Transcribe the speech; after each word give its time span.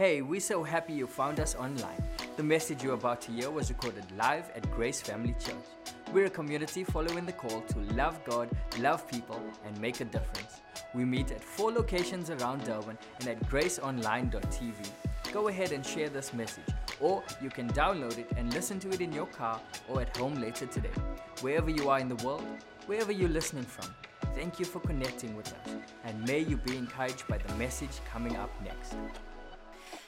Hey, 0.00 0.22
we're 0.22 0.40
so 0.40 0.62
happy 0.62 0.94
you 0.94 1.06
found 1.06 1.40
us 1.40 1.54
online. 1.54 2.02
The 2.38 2.42
message 2.42 2.82
you're 2.82 2.94
about 2.94 3.20
to 3.20 3.32
hear 3.32 3.50
was 3.50 3.68
recorded 3.68 4.06
live 4.16 4.48
at 4.56 4.70
Grace 4.70 4.98
Family 5.02 5.34
Church. 5.38 5.66
We're 6.10 6.24
a 6.24 6.30
community 6.30 6.84
following 6.84 7.26
the 7.26 7.32
call 7.32 7.60
to 7.60 7.78
love 7.92 8.18
God, 8.24 8.48
love 8.78 9.06
people, 9.06 9.38
and 9.62 9.78
make 9.78 10.00
a 10.00 10.06
difference. 10.06 10.62
We 10.94 11.04
meet 11.04 11.30
at 11.32 11.44
four 11.44 11.70
locations 11.70 12.30
around 12.30 12.64
Durban 12.64 12.96
and 13.18 13.28
at 13.28 13.46
graceonline.tv. 13.50 15.32
Go 15.34 15.48
ahead 15.48 15.72
and 15.72 15.84
share 15.84 16.08
this 16.08 16.32
message, 16.32 16.72
or 16.98 17.22
you 17.42 17.50
can 17.50 17.68
download 17.68 18.16
it 18.16 18.30
and 18.38 18.54
listen 18.54 18.80
to 18.80 18.88
it 18.88 19.02
in 19.02 19.12
your 19.12 19.26
car 19.26 19.60
or 19.86 20.00
at 20.00 20.16
home 20.16 20.36
later 20.36 20.64
today. 20.64 20.96
Wherever 21.42 21.68
you 21.68 21.90
are 21.90 21.98
in 21.98 22.08
the 22.08 22.24
world, 22.24 22.46
wherever 22.86 23.12
you're 23.12 23.28
listening 23.28 23.64
from, 23.64 23.94
thank 24.34 24.58
you 24.58 24.64
for 24.64 24.80
connecting 24.80 25.36
with 25.36 25.52
us, 25.52 25.74
and 26.06 26.26
may 26.26 26.38
you 26.38 26.56
be 26.56 26.78
encouraged 26.78 27.28
by 27.28 27.36
the 27.36 27.54
message 27.56 28.00
coming 28.10 28.36
up 28.36 28.50
next. 28.64 28.94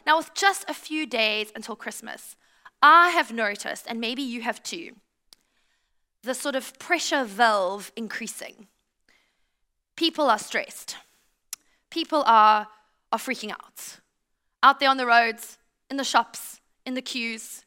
Now, 0.06 0.18
with 0.18 0.34
just 0.34 0.64
a 0.68 0.74
few 0.74 1.06
days 1.06 1.52
until 1.54 1.76
Christmas, 1.76 2.36
I 2.82 3.10
have 3.10 3.32
noticed, 3.32 3.86
and 3.88 4.00
maybe 4.00 4.22
you 4.22 4.42
have 4.42 4.62
too, 4.62 4.96
the 6.22 6.34
sort 6.34 6.56
of 6.56 6.78
pressure 6.78 7.24
valve 7.24 7.92
increasing. 7.96 8.66
People 9.96 10.28
are 10.28 10.38
stressed. 10.38 10.96
People 11.90 12.24
are, 12.26 12.68
are 13.12 13.18
freaking 13.18 13.50
out. 13.52 14.00
Out 14.62 14.80
there 14.80 14.88
on 14.88 14.96
the 14.96 15.06
roads, 15.06 15.58
in 15.90 15.96
the 15.96 16.04
shops, 16.04 16.60
in 16.84 16.94
the 16.94 17.02
queues. 17.02 17.64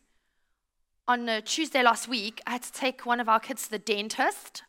On 1.08 1.42
Tuesday 1.46 1.84
last 1.84 2.08
week, 2.08 2.42
I 2.48 2.52
had 2.52 2.64
to 2.64 2.72
take 2.74 3.06
one 3.06 3.20
of 3.20 3.30
our 3.30 3.40
kids 3.40 3.64
to 3.66 3.72
the 3.72 3.80
dentist 3.80 4.64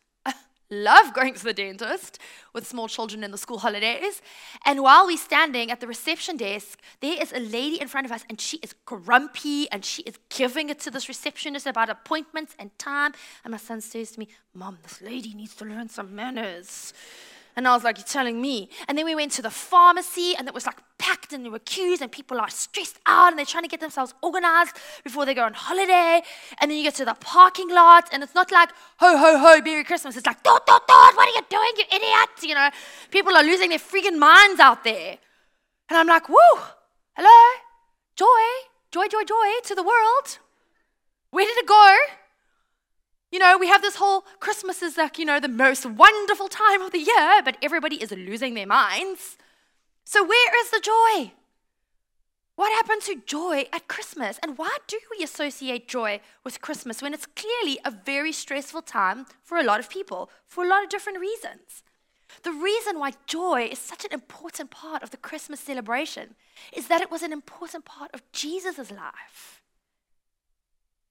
love 0.69 1.13
going 1.13 1.33
to 1.33 1.43
the 1.43 1.53
dentist 1.53 2.19
with 2.53 2.67
small 2.67 2.87
children 2.87 3.23
in 3.23 3.31
the 3.31 3.37
school 3.37 3.59
holidays. 3.59 4.21
And 4.65 4.81
while 4.81 5.05
we're 5.05 5.17
standing 5.17 5.71
at 5.71 5.79
the 5.79 5.87
reception 5.87 6.37
desk, 6.37 6.79
there 6.99 7.21
is 7.21 7.31
a 7.31 7.39
lady 7.39 7.79
in 7.79 7.87
front 7.87 8.05
of 8.05 8.11
us, 8.11 8.23
and 8.29 8.39
she 8.39 8.57
is 8.57 8.75
grumpy 8.85 9.69
and 9.71 9.83
she 9.85 10.01
is 10.03 10.15
giving 10.29 10.69
it 10.69 10.79
to 10.81 10.91
this 10.91 11.07
receptionist 11.07 11.67
about 11.67 11.89
appointments 11.89 12.55
and 12.59 12.77
time. 12.77 13.13
And 13.43 13.51
my 13.51 13.57
son 13.57 13.81
says 13.81 14.11
to 14.11 14.19
me, 14.19 14.27
Mom, 14.53 14.77
this 14.83 15.01
lady 15.01 15.33
needs 15.33 15.55
to 15.55 15.65
learn 15.65 15.89
some 15.89 16.15
manners. 16.15 16.93
And 17.57 17.67
I 17.67 17.73
was 17.73 17.83
like, 17.83 17.97
You're 17.97 18.05
telling 18.05 18.39
me? 18.39 18.69
And 18.87 18.95
then 18.95 19.03
we 19.03 19.15
went 19.15 19.31
to 19.33 19.41
the 19.41 19.49
pharmacy, 19.49 20.35
and 20.37 20.47
it 20.47 20.53
was 20.53 20.67
like 20.67 20.77
packed, 20.99 21.33
and 21.33 21.43
there 21.43 21.51
were 21.51 21.57
queues, 21.59 22.01
and 22.01 22.11
people 22.11 22.39
are 22.39 22.51
stressed 22.51 22.99
out, 23.07 23.29
and 23.29 23.39
they're 23.39 23.47
trying 23.47 23.63
to 23.63 23.69
get 23.69 23.79
themselves 23.79 24.13
organized 24.21 24.75
before 25.03 25.25
they 25.25 25.33
go 25.33 25.43
on 25.43 25.55
holiday. 25.55 26.21
And 26.61 26.69
then 26.69 26.77
you 26.77 26.83
get 26.83 26.93
to 26.95 27.05
the 27.05 27.15
parking 27.15 27.69
lot, 27.69 28.09
and 28.13 28.21
it's 28.21 28.35
not 28.35 28.51
like, 28.51 28.69
Ho, 28.99 29.17
ho, 29.17 29.39
ho, 29.39 29.59
Merry 29.65 29.83
Christmas. 29.83 30.15
It's 30.15 30.27
like, 30.27 30.43
Dot, 30.43 30.67
dot, 30.67 30.87
dot, 30.87 31.15
what 31.15 31.27
are 31.27 31.31
you 31.31 31.41
doing, 31.49 31.71
you 31.77 31.85
idiot? 31.91 32.29
You 32.43 32.53
know, 32.53 32.69
people 33.09 33.35
are 33.35 33.43
losing 33.43 33.69
their 33.69 33.79
freaking 33.79 34.19
minds 34.19 34.59
out 34.59 34.83
there. 34.83 35.17
And 35.89 35.97
I'm 35.97 36.07
like, 36.07 36.29
Woo, 36.29 36.37
hello, 37.15 37.59
joy, 38.15 38.27
joy, 38.91 39.07
joy, 39.07 39.23
joy 39.23 39.49
to 39.63 39.73
the 39.73 39.83
world. 39.83 40.37
Where 41.31 41.45
did 41.45 41.57
it 41.57 41.67
go? 41.67 41.97
You 43.37 43.43
know, 43.43 43.59
we 43.59 43.67
have 43.67 43.83
this 43.83 43.97
whole 43.97 44.21
Christmas 44.39 44.81
is 44.81 44.97
like, 44.97 45.19
you 45.19 45.23
know, 45.23 45.39
the 45.39 45.47
most 45.47 45.85
wonderful 45.85 46.47
time 46.47 46.81
of 46.81 46.91
the 46.91 46.97
year, 46.97 47.43
but 47.45 47.55
everybody 47.61 47.97
is 47.97 48.09
losing 48.09 48.55
their 48.55 48.65
minds. 48.65 49.37
So, 50.05 50.25
where 50.25 50.59
is 50.59 50.71
the 50.71 50.79
joy? 50.79 51.33
What 52.55 52.73
happened 52.73 53.03
to 53.03 53.21
joy 53.27 53.67
at 53.71 53.87
Christmas? 53.87 54.39
And 54.41 54.57
why 54.57 54.75
do 54.87 54.97
we 55.15 55.23
associate 55.23 55.87
joy 55.87 56.19
with 56.43 56.61
Christmas 56.61 57.03
when 57.03 57.13
it's 57.13 57.27
clearly 57.27 57.77
a 57.85 57.91
very 57.91 58.31
stressful 58.31 58.81
time 58.81 59.27
for 59.43 59.59
a 59.59 59.63
lot 59.63 59.79
of 59.79 59.91
people 59.91 60.31
for 60.47 60.63
a 60.63 60.67
lot 60.67 60.83
of 60.83 60.89
different 60.89 61.19
reasons? 61.19 61.83
The 62.41 62.51
reason 62.51 62.97
why 62.97 63.11
joy 63.27 63.69
is 63.71 63.77
such 63.77 64.03
an 64.03 64.13
important 64.13 64.71
part 64.71 65.03
of 65.03 65.11
the 65.11 65.17
Christmas 65.17 65.59
celebration 65.59 66.33
is 66.73 66.87
that 66.87 67.01
it 67.01 67.11
was 67.11 67.21
an 67.21 67.33
important 67.33 67.85
part 67.85 68.09
of 68.15 68.23
Jesus' 68.31 68.89
life. 68.89 69.56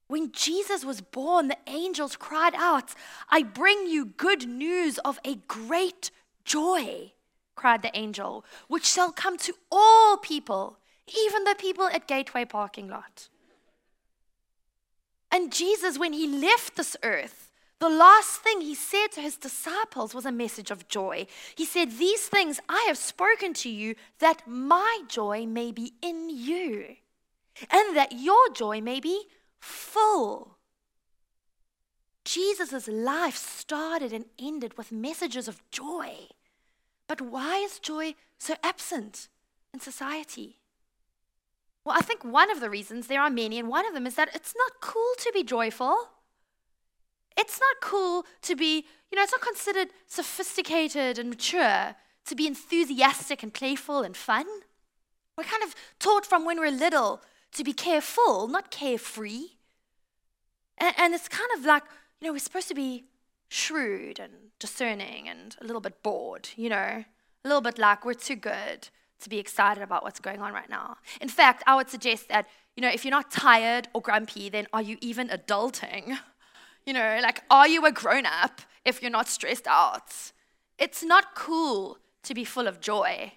When 0.08 0.30
Jesus 0.30 0.84
was 0.84 1.00
born, 1.00 1.48
the 1.48 1.58
angels 1.66 2.16
cried 2.16 2.54
out, 2.54 2.94
I 3.28 3.42
bring 3.42 3.86
you 3.86 4.04
good 4.04 4.46
news 4.46 4.98
of 4.98 5.18
a 5.24 5.36
great 5.48 6.10
joy, 6.44 7.12
cried 7.56 7.82
the 7.82 7.96
angel, 7.96 8.44
which 8.68 8.86
shall 8.86 9.10
come 9.10 9.36
to 9.38 9.54
all 9.70 10.16
people, 10.16 10.78
even 11.24 11.44
the 11.44 11.56
people 11.58 11.86
at 11.86 12.06
Gateway 12.06 12.44
parking 12.44 12.88
lot. 12.88 13.28
And 15.32 15.52
Jesus, 15.52 15.98
when 15.98 16.12
he 16.12 16.28
left 16.28 16.76
this 16.76 16.96
earth, 17.02 17.50
the 17.78 17.88
last 17.88 18.40
thing 18.40 18.60
he 18.60 18.74
said 18.74 19.08
to 19.12 19.20
his 19.20 19.36
disciples 19.36 20.14
was 20.14 20.24
a 20.24 20.32
message 20.32 20.70
of 20.70 20.88
joy. 20.88 21.26
He 21.56 21.66
said, 21.66 21.98
These 21.98 22.28
things 22.28 22.60
I 22.68 22.84
have 22.86 22.96
spoken 22.96 23.52
to 23.54 23.68
you, 23.68 23.96
that 24.20 24.46
my 24.46 25.00
joy 25.08 25.46
may 25.46 25.72
be 25.72 25.92
in 26.00 26.30
you, 26.30 26.96
and 27.70 27.96
that 27.96 28.12
your 28.12 28.50
joy 28.54 28.80
may 28.80 29.00
be 29.00 29.26
full. 29.66 30.58
Jesus' 32.24 32.88
life 32.88 33.36
started 33.36 34.12
and 34.12 34.26
ended 34.38 34.76
with 34.76 34.92
messages 34.92 35.48
of 35.48 35.62
joy. 35.70 36.14
But 37.06 37.20
why 37.20 37.58
is 37.58 37.78
joy 37.78 38.14
so 38.38 38.54
absent 38.62 39.28
in 39.72 39.80
society? 39.80 40.58
Well, 41.84 41.96
I 41.96 42.02
think 42.02 42.24
one 42.24 42.50
of 42.50 42.60
the 42.60 42.70
reasons, 42.70 43.06
there 43.06 43.20
are 43.20 43.30
many, 43.30 43.58
and 43.58 43.68
one 43.68 43.86
of 43.86 43.94
them 43.94 44.06
is 44.06 44.16
that 44.16 44.34
it's 44.34 44.54
not 44.56 44.80
cool 44.80 45.12
to 45.18 45.30
be 45.32 45.44
joyful. 45.44 45.96
It's 47.36 47.60
not 47.60 47.76
cool 47.80 48.24
to 48.42 48.56
be, 48.56 48.86
you 49.10 49.16
know, 49.16 49.22
it's 49.22 49.32
not 49.32 49.40
considered 49.40 49.88
sophisticated 50.06 51.18
and 51.18 51.30
mature 51.30 51.94
to 52.24 52.34
be 52.34 52.46
enthusiastic 52.46 53.42
and 53.42 53.54
playful 53.54 54.02
and 54.02 54.16
fun. 54.16 54.46
We're 55.36 55.44
kind 55.44 55.62
of 55.62 55.74
taught 55.98 56.26
from 56.26 56.44
when 56.44 56.58
we're 56.58 56.70
little 56.70 57.22
to 57.52 57.62
be 57.62 57.72
careful, 57.72 58.48
not 58.48 58.70
carefree. 58.70 59.55
And, 60.78 60.94
and 60.98 61.14
it's 61.14 61.28
kind 61.28 61.50
of 61.56 61.64
like, 61.64 61.82
you 62.20 62.26
know, 62.26 62.32
we're 62.32 62.38
supposed 62.38 62.68
to 62.68 62.74
be 62.74 63.04
shrewd 63.48 64.18
and 64.18 64.32
discerning 64.58 65.28
and 65.28 65.56
a 65.60 65.64
little 65.64 65.80
bit 65.80 66.02
bored, 66.02 66.48
you 66.56 66.68
know, 66.68 67.04
a 67.44 67.48
little 67.48 67.60
bit 67.60 67.78
like 67.78 68.04
we're 68.04 68.14
too 68.14 68.36
good 68.36 68.88
to 69.20 69.28
be 69.28 69.38
excited 69.38 69.82
about 69.82 70.02
what's 70.02 70.20
going 70.20 70.40
on 70.40 70.52
right 70.52 70.68
now. 70.68 70.96
In 71.20 71.28
fact, 71.28 71.62
I 71.66 71.76
would 71.76 71.88
suggest 71.88 72.28
that, 72.28 72.46
you 72.76 72.82
know, 72.82 72.90
if 72.90 73.04
you're 73.04 73.10
not 73.10 73.30
tired 73.30 73.88
or 73.94 74.00
grumpy, 74.00 74.48
then 74.48 74.66
are 74.72 74.82
you 74.82 74.98
even 75.00 75.28
adulting? 75.28 76.18
You 76.88 76.92
know, 76.92 77.18
like, 77.20 77.42
are 77.50 77.66
you 77.66 77.84
a 77.84 77.90
grown 77.90 78.26
up 78.26 78.60
if 78.84 79.02
you're 79.02 79.10
not 79.10 79.26
stressed 79.26 79.66
out? 79.66 80.14
It's 80.78 81.02
not 81.02 81.34
cool 81.34 81.98
to 82.22 82.32
be 82.32 82.44
full 82.44 82.68
of 82.68 82.80
joy. 82.80 83.32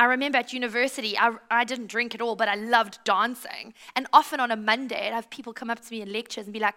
I 0.00 0.04
remember 0.04 0.38
at 0.38 0.54
university, 0.54 1.18
I, 1.18 1.34
I 1.50 1.64
didn't 1.64 1.88
drink 1.88 2.14
at 2.14 2.22
all, 2.22 2.34
but 2.34 2.48
I 2.48 2.54
loved 2.54 3.00
dancing. 3.04 3.74
And 3.94 4.06
often 4.14 4.40
on 4.40 4.50
a 4.50 4.56
Monday, 4.56 5.08
I'd 5.08 5.12
have 5.12 5.28
people 5.28 5.52
come 5.52 5.68
up 5.68 5.80
to 5.80 5.92
me 5.92 6.00
in 6.00 6.10
lectures 6.10 6.46
and 6.46 6.54
be 6.54 6.58
like, 6.58 6.76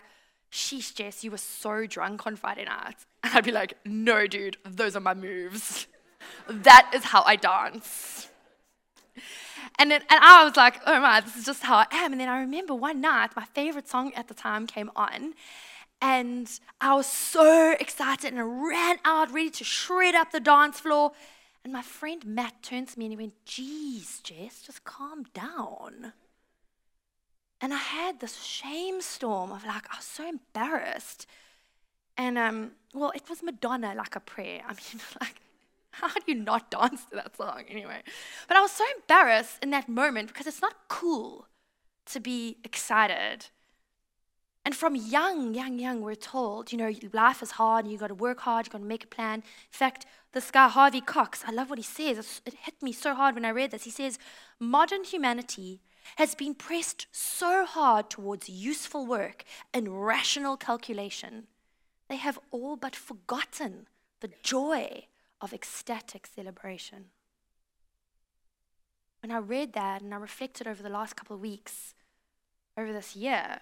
Sheesh, 0.52 0.94
Jess, 0.94 1.24
you 1.24 1.32
were 1.32 1.38
so 1.38 1.86
drunk 1.86 2.28
on 2.28 2.36
Friday 2.36 2.66
night. 2.66 2.98
And 3.24 3.34
I'd 3.34 3.46
be 3.46 3.54
like, 3.54 3.76
No, 3.86 4.28
dude, 4.28 4.58
those 4.66 4.98
are 4.98 5.00
my 5.00 5.14
moves. 5.14 5.88
that 6.50 6.92
is 6.94 7.06
how 7.06 7.24
I 7.24 7.38
dance. 7.38 8.28
And, 9.80 9.94
and 9.94 10.04
I 10.10 10.44
was 10.44 10.58
like, 10.58 10.82
oh 10.86 11.00
my, 11.00 11.22
this 11.22 11.38
is 11.38 11.46
just 11.46 11.64
how 11.64 11.78
I 11.78 11.88
am. 11.92 12.12
And 12.12 12.20
then 12.20 12.28
I 12.28 12.42
remember 12.42 12.76
one 12.76 13.00
night, 13.00 13.32
my 13.38 13.46
favorite 13.46 13.88
song 13.88 14.14
at 14.16 14.28
the 14.28 14.34
time 14.34 14.68
came 14.68 14.92
on. 14.98 15.34
And 16.02 16.50
I 16.82 16.94
was 16.94 17.08
so 17.08 17.72
excited 17.80 18.34
and 18.34 18.40
I 18.40 18.44
ran 18.44 18.98
out 19.06 19.32
ready 19.32 19.50
to 19.52 19.64
shred 19.64 20.14
up 20.14 20.32
the 20.32 20.42
dance 20.42 20.82
floor. 20.82 21.14
And 21.63 21.72
my 21.72 21.81
friend 21.81 22.25
Matt 22.25 22.62
turned 22.62 22.90
to 22.90 23.00
me 23.00 23.06
and 23.06 23.13
he 23.13 23.18
went, 23.18 23.46
Geez, 23.46 24.19
Jess, 24.22 24.62
just 24.62 24.84
calm 24.84 25.25
down. 25.34 26.13
And 27.62 27.74
I 27.74 27.78
had 27.78 28.19
this 28.19 28.41
shame 28.44 29.01
storm 29.01 29.51
of 29.51 29.66
like, 29.66 29.85
I 29.90 29.96
was 29.96 30.06
so 30.06 30.28
embarrassed. 30.28 31.25
And 32.18 32.38
um, 32.38 32.72
well, 32.94 33.12
it 33.16 33.29
was 33.29 33.41
Madonna 33.41 33.94
like 33.96 34.16
a 34.16 34.19
prayer. 34.19 34.62
I 34.68 34.74
mean, 34.74 35.01
like, 35.22 35.40
how 35.91 36.09
do 36.09 36.22
you 36.28 36.35
not 36.35 36.69
dance 36.69 37.06
to 37.06 37.16
that 37.16 37.38
song 37.38 37.63
anyway? 37.69 38.01
But 38.47 38.57
I 38.57 38.62
was 38.62 38.72
so 38.72 38.84
embarrassed 38.97 39.59
in 39.62 39.69
that 39.69 39.88
moment 39.88 40.28
because 40.28 40.48
it's 40.48 40.62
not 40.62 40.75
cool 40.89 41.48
to 42.07 42.19
be 42.19 42.57
excited 42.66 43.48
and 44.65 44.75
from 44.75 44.95
young, 44.95 45.54
young, 45.54 45.77
young, 45.77 46.01
we're 46.01 46.15
told, 46.15 46.71
you 46.71 46.77
know, 46.77 46.94
life 47.12 47.42
is 47.42 47.51
hard, 47.51 47.86
you 47.86 47.98
got 47.98 48.07
to 48.07 48.15
work 48.15 48.39
hard, 48.42 48.65
you 48.65 48.71
got 48.71 48.77
to 48.77 48.86
make 48.86 49.04
a 49.04 49.07
plan. 49.07 49.39
In 49.39 49.44
fact, 49.71 50.06
this 50.31 50.51
guy, 50.51 50.69
Harvey 50.69 51.01
Cox, 51.01 51.44
I 51.45 51.51
love 51.51 51.69
what 51.69 51.80
he 51.80 51.83
says. 51.83 52.42
It 52.45 52.54
hit 52.62 52.81
me 52.81 52.94
so 52.94 53.13
hard 53.13 53.36
when 53.36 53.44
I 53.44 53.50
read 53.50 53.71
this. 53.71 53.83
He 53.83 53.92
says, 53.92 54.18
modern 54.60 55.04
humanity 55.04 55.81
has 56.15 56.33
been 56.33 56.56
pressed 56.56 57.07
so 57.12 57.65
hard 57.65 58.10
towards 58.10 58.50
useful 58.50 59.06
work 59.06 59.44
and 59.74 60.06
rational 60.06 60.57
calculation, 60.57 61.48
they 62.07 62.18
have 62.18 62.39
all 62.51 62.75
but 62.75 62.95
forgotten 62.95 63.88
the 64.21 64.30
joy 64.44 65.07
of 65.42 65.54
ecstatic 65.54 66.27
celebration. 66.27 67.06
When 69.21 69.31
I 69.31 69.38
read 69.38 69.74
that 69.74 70.01
and 70.01 70.13
I 70.13 70.18
reflected 70.18 70.68
over 70.68 70.83
the 70.83 70.89
last 70.89 71.16
couple 71.16 71.36
of 71.36 71.42
weeks, 71.42 71.95
over 72.77 72.92
this 72.92 73.16
year, 73.16 73.59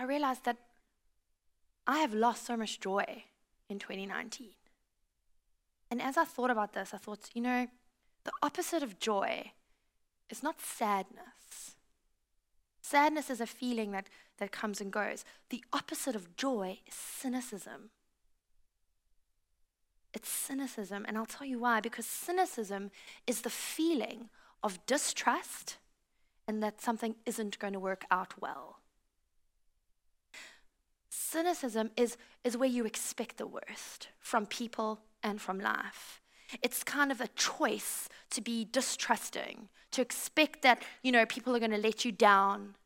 I 0.00 0.04
realized 0.04 0.46
that 0.46 0.56
I 1.86 1.98
have 1.98 2.14
lost 2.14 2.46
so 2.46 2.56
much 2.56 2.80
joy 2.80 3.24
in 3.68 3.78
2019. 3.78 4.48
And 5.90 6.00
as 6.00 6.16
I 6.16 6.24
thought 6.24 6.50
about 6.50 6.72
this, 6.72 6.94
I 6.94 6.96
thought, 6.96 7.28
you 7.34 7.42
know, 7.42 7.66
the 8.24 8.32
opposite 8.42 8.82
of 8.82 8.98
joy 8.98 9.52
is 10.30 10.42
not 10.42 10.62
sadness. 10.62 11.76
Sadness 12.80 13.28
is 13.28 13.42
a 13.42 13.46
feeling 13.46 13.90
that, 13.90 14.06
that 14.38 14.52
comes 14.52 14.80
and 14.80 14.90
goes. 14.90 15.22
The 15.50 15.62
opposite 15.70 16.16
of 16.16 16.34
joy 16.34 16.78
is 16.86 16.94
cynicism. 16.94 17.90
It's 20.14 20.30
cynicism, 20.30 21.04
and 21.06 21.18
I'll 21.18 21.26
tell 21.26 21.46
you 21.46 21.58
why. 21.58 21.80
Because 21.80 22.06
cynicism 22.06 22.90
is 23.26 23.42
the 23.42 23.50
feeling 23.50 24.30
of 24.62 24.84
distrust 24.86 25.76
and 26.48 26.62
that 26.62 26.80
something 26.80 27.16
isn't 27.26 27.58
going 27.58 27.74
to 27.74 27.80
work 27.80 28.06
out 28.10 28.40
well. 28.40 28.79
Cynicism 31.10 31.90
is, 31.96 32.16
is 32.44 32.56
where 32.56 32.68
you 32.68 32.86
expect 32.86 33.36
the 33.36 33.46
worst 33.46 34.08
from 34.20 34.46
people 34.46 35.00
and 35.22 35.40
from 35.40 35.58
life. 35.58 36.22
It's 36.62 36.84
kind 36.84 37.12
of 37.12 37.20
a 37.20 37.28
choice 37.28 38.08
to 38.30 38.40
be 38.40 38.64
distrusting, 38.64 39.68
to 39.90 40.00
expect 40.00 40.62
that, 40.62 40.82
you 41.02 41.10
know, 41.12 41.26
people 41.26 41.54
are 41.54 41.58
going 41.58 41.72
to 41.72 41.78
let 41.78 42.04
you 42.04 42.12
down, 42.12 42.76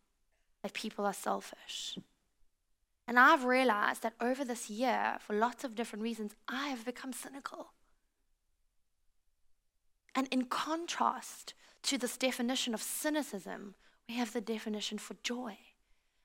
that 0.62 0.72
people 0.72 1.04
are 1.04 1.12
selfish. 1.12 1.98
And 3.06 3.18
I've 3.18 3.44
realized 3.44 4.02
that 4.02 4.14
over 4.20 4.42
this 4.42 4.70
year, 4.70 5.18
for 5.20 5.36
lots 5.36 5.62
of 5.62 5.74
different 5.74 6.02
reasons, 6.02 6.34
I 6.48 6.68
have 6.68 6.86
become 6.86 7.12
cynical. 7.12 7.72
And 10.14 10.28
in 10.30 10.46
contrast 10.46 11.52
to 11.82 11.98
this 11.98 12.16
definition 12.16 12.72
of 12.72 12.80
cynicism, 12.80 13.74
we 14.08 14.14
have 14.16 14.32
the 14.32 14.40
definition 14.40 14.96
for 14.96 15.14
joy. 15.22 15.58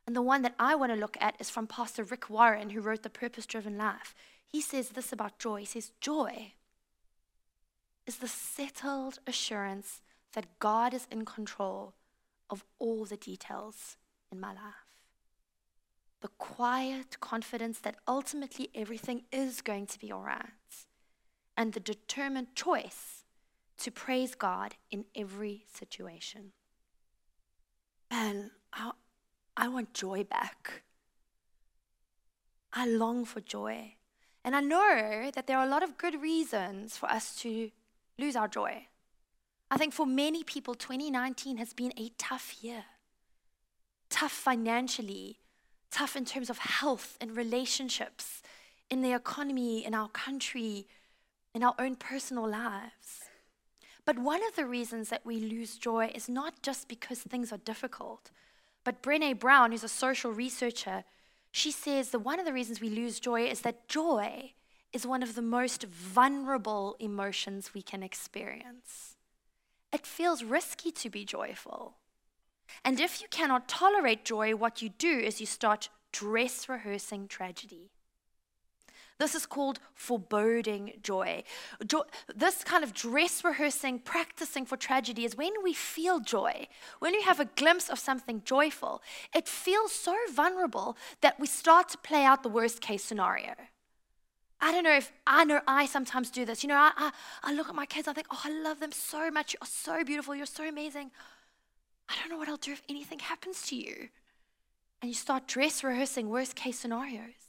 And 0.10 0.16
the 0.16 0.24
one 0.24 0.42
that 0.42 0.56
I 0.58 0.74
want 0.74 0.92
to 0.92 0.98
look 0.98 1.18
at 1.22 1.36
is 1.38 1.52
from 1.52 1.68
Pastor 1.68 2.04
Rick 2.04 2.32
Warren, 2.32 2.72
who 2.72 2.82
wrote 2.82 3.04
The 3.04 3.12
Purpose 3.12 3.46
Driven 3.46 3.78
Life. 3.78 4.16
He 4.44 4.60
says 4.60 4.90
this 4.90 5.14
about 5.14 5.38
joy. 5.38 5.60
He 5.60 5.68
says, 5.68 5.92
Joy 6.02 6.54
is 8.08 8.18
the 8.18 8.28
settled 8.28 9.20
assurance 9.28 10.02
that 10.34 10.58
God 10.58 10.96
is 10.96 11.06
in 11.12 11.26
control 11.26 11.94
of 12.50 12.66
all 12.80 13.06
the 13.06 13.18
details 13.18 13.98
in 14.32 14.40
my 14.40 14.48
life 14.48 14.90
the 16.22 16.30
quiet 16.40 17.20
confidence 17.20 17.78
that 17.80 17.98
ultimately 18.08 18.72
everything 18.74 19.26
is 19.32 19.62
going 19.62 19.86
to 19.86 20.00
be 20.00 20.12
all 20.12 20.24
right, 20.24 20.50
and 21.56 21.74
the 21.74 21.80
determined 21.80 22.56
choice 22.56 23.26
to 23.78 23.92
praise 23.92 24.34
God 24.34 24.74
in 24.90 25.06
every 25.16 25.66
situation. 25.72 26.52
And 28.10 28.50
I, 28.74 28.92
I 29.60 29.68
want 29.68 29.94
joy 29.94 30.24
back. 30.24 30.84
I 32.72 32.88
long 32.88 33.26
for 33.26 33.42
joy. 33.42 33.96
And 34.46 34.56
I 34.56 34.62
know 34.62 35.30
that 35.36 35.48
there 35.48 35.58
are 35.58 35.66
a 35.66 35.70
lot 35.70 35.84
of 35.84 35.98
good 35.98 36.22
reasons 36.22 36.96
for 36.96 37.12
us 37.12 37.36
to 37.42 37.70
lose 38.18 38.38
our 38.38 38.48
joy. 38.48 38.88
I 39.70 39.78
think 39.78 39.94
for 39.94 40.06
many 40.06 40.46
people, 40.46 40.76
2019 40.76 41.58
has 41.58 41.74
been 41.74 41.92
a 41.98 42.10
tough 42.18 42.56
year. 42.62 42.86
Tough 44.10 44.32
financially, 44.32 45.40
tough 45.92 46.16
in 46.16 46.24
terms 46.24 46.50
of 46.50 46.60
health 46.60 47.18
and 47.20 47.36
relationships, 47.36 48.42
in 48.90 49.02
the 49.02 49.14
economy, 49.14 49.86
in 49.86 49.94
our 49.94 50.08
country, 50.08 50.88
in 51.54 51.64
our 51.64 51.76
own 51.78 51.98
personal 51.98 52.48
lives. 52.48 53.26
But 54.06 54.20
one 54.20 54.42
of 54.48 54.56
the 54.56 54.66
reasons 54.66 55.10
that 55.10 55.26
we 55.26 55.42
lose 55.42 55.78
joy 55.78 56.14
is 56.16 56.30
not 56.30 56.62
just 56.62 56.88
because 56.88 57.20
things 57.20 57.52
are 57.52 57.58
difficult, 57.58 58.32
but 58.84 59.04
Brene 59.04 59.40
Brown, 59.40 59.72
who's 59.72 59.84
a 59.84 59.90
social 59.90 60.32
researcher, 60.32 61.04
she 61.52 61.72
says 61.72 62.10
that 62.10 62.20
one 62.20 62.40
of 62.40 62.46
the 62.46 62.54
reasons 62.54 62.80
we 62.80 62.90
lose 62.90 63.20
joy 63.20 63.46
is 63.46 63.62
that 63.62 63.88
joy 63.88 64.54
is 64.94 65.06
one 65.06 65.24
of 65.24 65.36
the 65.36 65.42
most 65.42 65.84
vulnerable 65.84 66.96
emotions 67.00 67.74
we 67.74 67.82
can 67.82 68.04
experience. 68.04 69.16
It 69.92 70.06
feels 70.06 70.44
risky 70.44 70.92
to 70.92 71.10
be 71.10 71.26
joyful. 71.26 71.96
And 72.86 73.00
if 73.00 73.22
you 73.22 73.28
cannot 73.30 73.68
tolerate 73.68 74.24
joy, 74.24 74.56
what 74.56 74.82
you 74.82 74.90
do 74.90 75.20
is 75.20 75.40
you 75.40 75.48
start 75.48 75.90
dress 76.12 76.70
rehearsing 76.70 77.28
tragedy. 77.28 77.92
This 79.20 79.36
is 79.36 79.46
called 79.46 79.80
foreboding 79.94 80.94
joy. 81.04 81.44
joy. 81.86 82.04
This 82.34 82.64
kind 82.64 82.86
of 82.86 82.94
dress 82.94 83.44
rehearsing, 83.44 84.00
practicing 84.00 84.66
for 84.66 84.78
tragedy 84.78 85.26
is 85.26 85.36
when 85.36 85.52
we 85.62 85.74
feel 85.74 86.22
joy, 86.22 86.68
when 87.00 87.12
we 87.12 87.22
have 87.24 87.42
a 87.42 87.46
glimpse 87.46 87.90
of 87.90 88.00
something 88.00 88.42
joyful, 88.46 89.02
it 89.36 89.48
feels 89.48 89.92
so 89.92 90.16
vulnerable 90.32 90.96
that 91.20 91.38
we 91.38 91.48
start 91.48 91.90
to 91.90 91.98
play 91.98 92.24
out 92.24 92.44
the 92.44 92.50
worst 92.50 92.80
case 92.80 93.04
scenario. 93.04 93.56
I 94.62 94.72
don't 94.72 94.84
know 94.86 94.96
if 94.96 95.12
I 95.28 95.44
know 95.44 95.62
I 95.68 95.86
sometimes 95.86 96.30
do 96.30 96.46
this. 96.46 96.64
You 96.64 96.70
know, 96.70 96.76
I, 96.76 96.92
I, 96.96 97.12
I 97.44 97.54
look 97.54 97.68
at 97.68 97.76
my 97.76 97.86
kids, 97.86 98.08
I 98.08 98.14
think, 98.14 98.28
oh, 98.32 98.42
I 98.44 98.52
love 98.52 98.80
them 98.80 98.94
so 98.94 99.30
much. 99.32 99.54
You're 99.54 99.68
so 99.68 100.04
beautiful. 100.06 100.34
You're 100.34 100.46
so 100.46 100.68
amazing. 100.68 101.12
I 102.08 102.16
don't 102.20 102.30
know 102.30 102.38
what 102.38 102.48
I'll 102.48 102.58
do 102.58 102.72
if 102.72 102.84
anything 102.88 103.20
happens 103.20 103.68
to 103.68 103.76
you. 103.76 104.10
And 105.02 105.10
you 105.10 105.16
start 105.16 105.48
dress 105.48 105.84
rehearsing 105.84 106.30
worst 106.30 106.56
case 106.56 106.80
scenarios. 106.80 107.49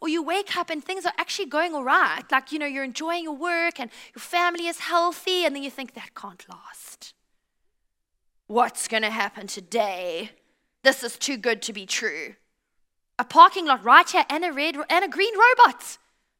Or 0.00 0.08
you 0.08 0.22
wake 0.22 0.56
up 0.56 0.70
and 0.70 0.82
things 0.82 1.06
are 1.06 1.12
actually 1.18 1.46
going 1.46 1.74
all 1.74 1.84
right. 1.84 2.22
Like, 2.30 2.52
you 2.52 2.58
know, 2.58 2.66
you're 2.66 2.84
enjoying 2.84 3.24
your 3.24 3.36
work 3.36 3.80
and 3.80 3.90
your 4.14 4.20
family 4.20 4.66
is 4.66 4.80
healthy, 4.80 5.44
and 5.44 5.54
then 5.54 5.62
you 5.62 5.70
think 5.70 5.94
that 5.94 6.14
can't 6.14 6.44
last. 6.48 7.14
What's 8.46 8.88
going 8.88 9.02
to 9.02 9.10
happen 9.10 9.46
today? 9.46 10.32
This 10.82 11.02
is 11.02 11.16
too 11.16 11.36
good 11.36 11.62
to 11.62 11.72
be 11.72 11.86
true. 11.86 12.34
A 13.18 13.24
parking 13.24 13.66
lot 13.66 13.84
right 13.84 14.08
here 14.08 14.24
and 14.30 14.44
a 14.44 14.52
red 14.52 14.76
and 14.88 15.04
a 15.04 15.08
green 15.08 15.34
robot. 15.34 15.98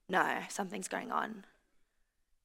No, 0.09 0.39
something's 0.49 0.89
going 0.89 1.13
on. 1.13 1.45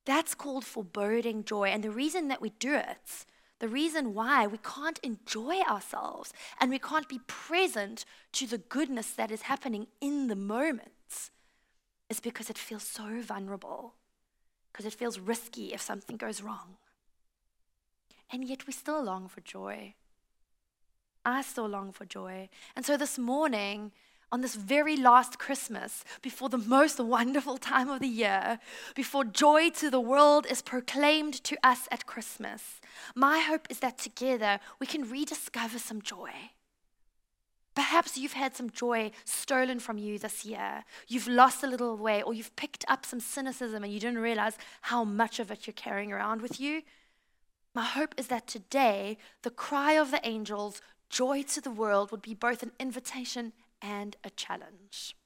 That's 0.06 0.36
called 0.36 0.66
foreboding 0.66 1.46
joy. 1.46 1.70
And 1.70 1.84
the 1.84 1.90
reason 1.90 2.28
that 2.28 2.42
we 2.42 2.50
do 2.50 2.76
it 2.76 3.26
the 3.60 3.68
reason 3.70 4.14
why 4.14 4.46
we 4.48 4.58
can't 4.58 5.00
enjoy 5.00 5.62
ourselves 5.62 6.34
and 6.60 6.70
we 6.70 6.80
can't 6.80 7.08
be 7.08 7.20
present 7.26 8.04
to 8.34 8.46
the 8.46 8.58
goodness 8.58 9.12
that 9.12 9.32
is 9.32 9.44
happening 9.44 9.88
in 10.02 10.28
the 10.28 10.36
moment 10.36 10.92
is 12.10 12.20
because 12.20 12.50
it 12.50 12.58
feels 12.58 12.84
so 12.84 13.22
vulnerable, 13.22 13.96
because 14.72 14.86
it 14.86 14.94
feels 14.94 15.20
risky 15.20 15.74
if 15.74 15.82
something 15.82 16.18
goes 16.18 16.42
wrong. 16.42 16.78
And 18.32 18.44
yet 18.48 18.68
we 18.68 18.74
still 18.74 19.04
long 19.04 19.28
for 19.28 19.42
joy. 19.42 19.94
I 21.26 21.42
still 21.42 21.68
long 21.68 21.92
for 21.92 22.06
joy. 22.06 22.50
And 22.76 22.86
so 22.86 22.98
this 22.98 23.18
morning, 23.18 23.92
on 24.32 24.42
this 24.42 24.56
very 24.56 24.98
last 24.98 25.40
Christmas, 25.40 26.04
before 26.22 26.50
the 26.50 26.58
most 26.58 27.00
wonderful 27.00 27.58
time 27.58 27.90
of 27.90 28.00
the 28.00 28.08
year, 28.08 28.60
before 28.96 29.24
joy 29.24 29.70
to 29.72 29.90
the 29.90 30.00
world 30.00 30.46
is 30.50 30.62
proclaimed 30.62 31.44
to 31.46 31.58
us 31.64 31.88
at 31.92 32.06
Christmas, 32.06 32.82
my 33.16 33.40
hope 33.40 33.68
is 33.70 33.80
that 33.80 33.98
together 33.98 34.60
we 34.80 34.88
can 34.88 35.10
rediscover 35.10 35.80
some 35.80 36.02
joy. 36.02 36.32
Perhaps 37.76 38.18
you've 38.18 38.34
had 38.34 38.56
some 38.56 38.70
joy 38.70 39.12
stolen 39.26 39.80
from 39.80 39.98
you 39.98 40.18
this 40.18 40.46
year. 40.46 40.86
You've 41.08 41.28
lost 41.28 41.62
a 41.62 41.68
little 41.68 41.98
way, 41.98 42.22
or 42.22 42.34
you've 42.34 42.56
picked 42.56 42.86
up 42.88 43.06
some 43.06 43.20
cynicism 43.20 43.84
and 43.84 43.92
you 43.92 44.00
didn't 44.00 44.20
realize 44.20 44.58
how 44.82 45.04
much 45.04 45.40
of 45.40 45.52
it 45.52 45.68
you're 45.68 45.74
carrying 45.74 46.14
around 46.14 46.42
with 46.42 46.60
you. 46.60 46.84
My 47.74 47.84
hope 47.84 48.16
is 48.18 48.28
that 48.28 48.48
today, 48.48 49.18
the 49.42 49.50
cry 49.50 49.94
of 49.94 50.10
the 50.10 50.26
angels, 50.26 50.82
joy 51.10 51.44
to 51.44 51.60
the 51.60 51.70
world, 51.70 52.12
would 52.12 52.22
be 52.22 52.34
both 52.34 52.64
an 52.64 52.72
invitation 52.80 53.52
and 53.82 54.16
a 54.24 54.30
challenge. 54.30 55.18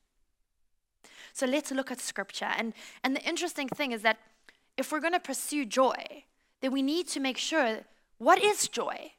So 1.34 1.46
let's 1.46 1.72
look 1.72 1.92
at 1.92 2.02
scripture. 2.02 2.52
And, 2.58 2.74
and 3.04 3.16
the 3.16 3.24
interesting 3.24 3.68
thing 3.68 3.92
is 3.92 4.02
that 4.02 4.18
if 4.76 4.92
we're 4.92 5.00
going 5.00 5.14
to 5.14 5.20
pursue 5.20 5.66
joy, 5.66 6.24
then 6.62 6.72
we 6.72 6.82
need 6.82 7.08
to 7.10 7.20
make 7.20 7.38
sure 7.38 7.82
what 8.18 8.44
is 8.44 8.68
joy? 8.68 9.12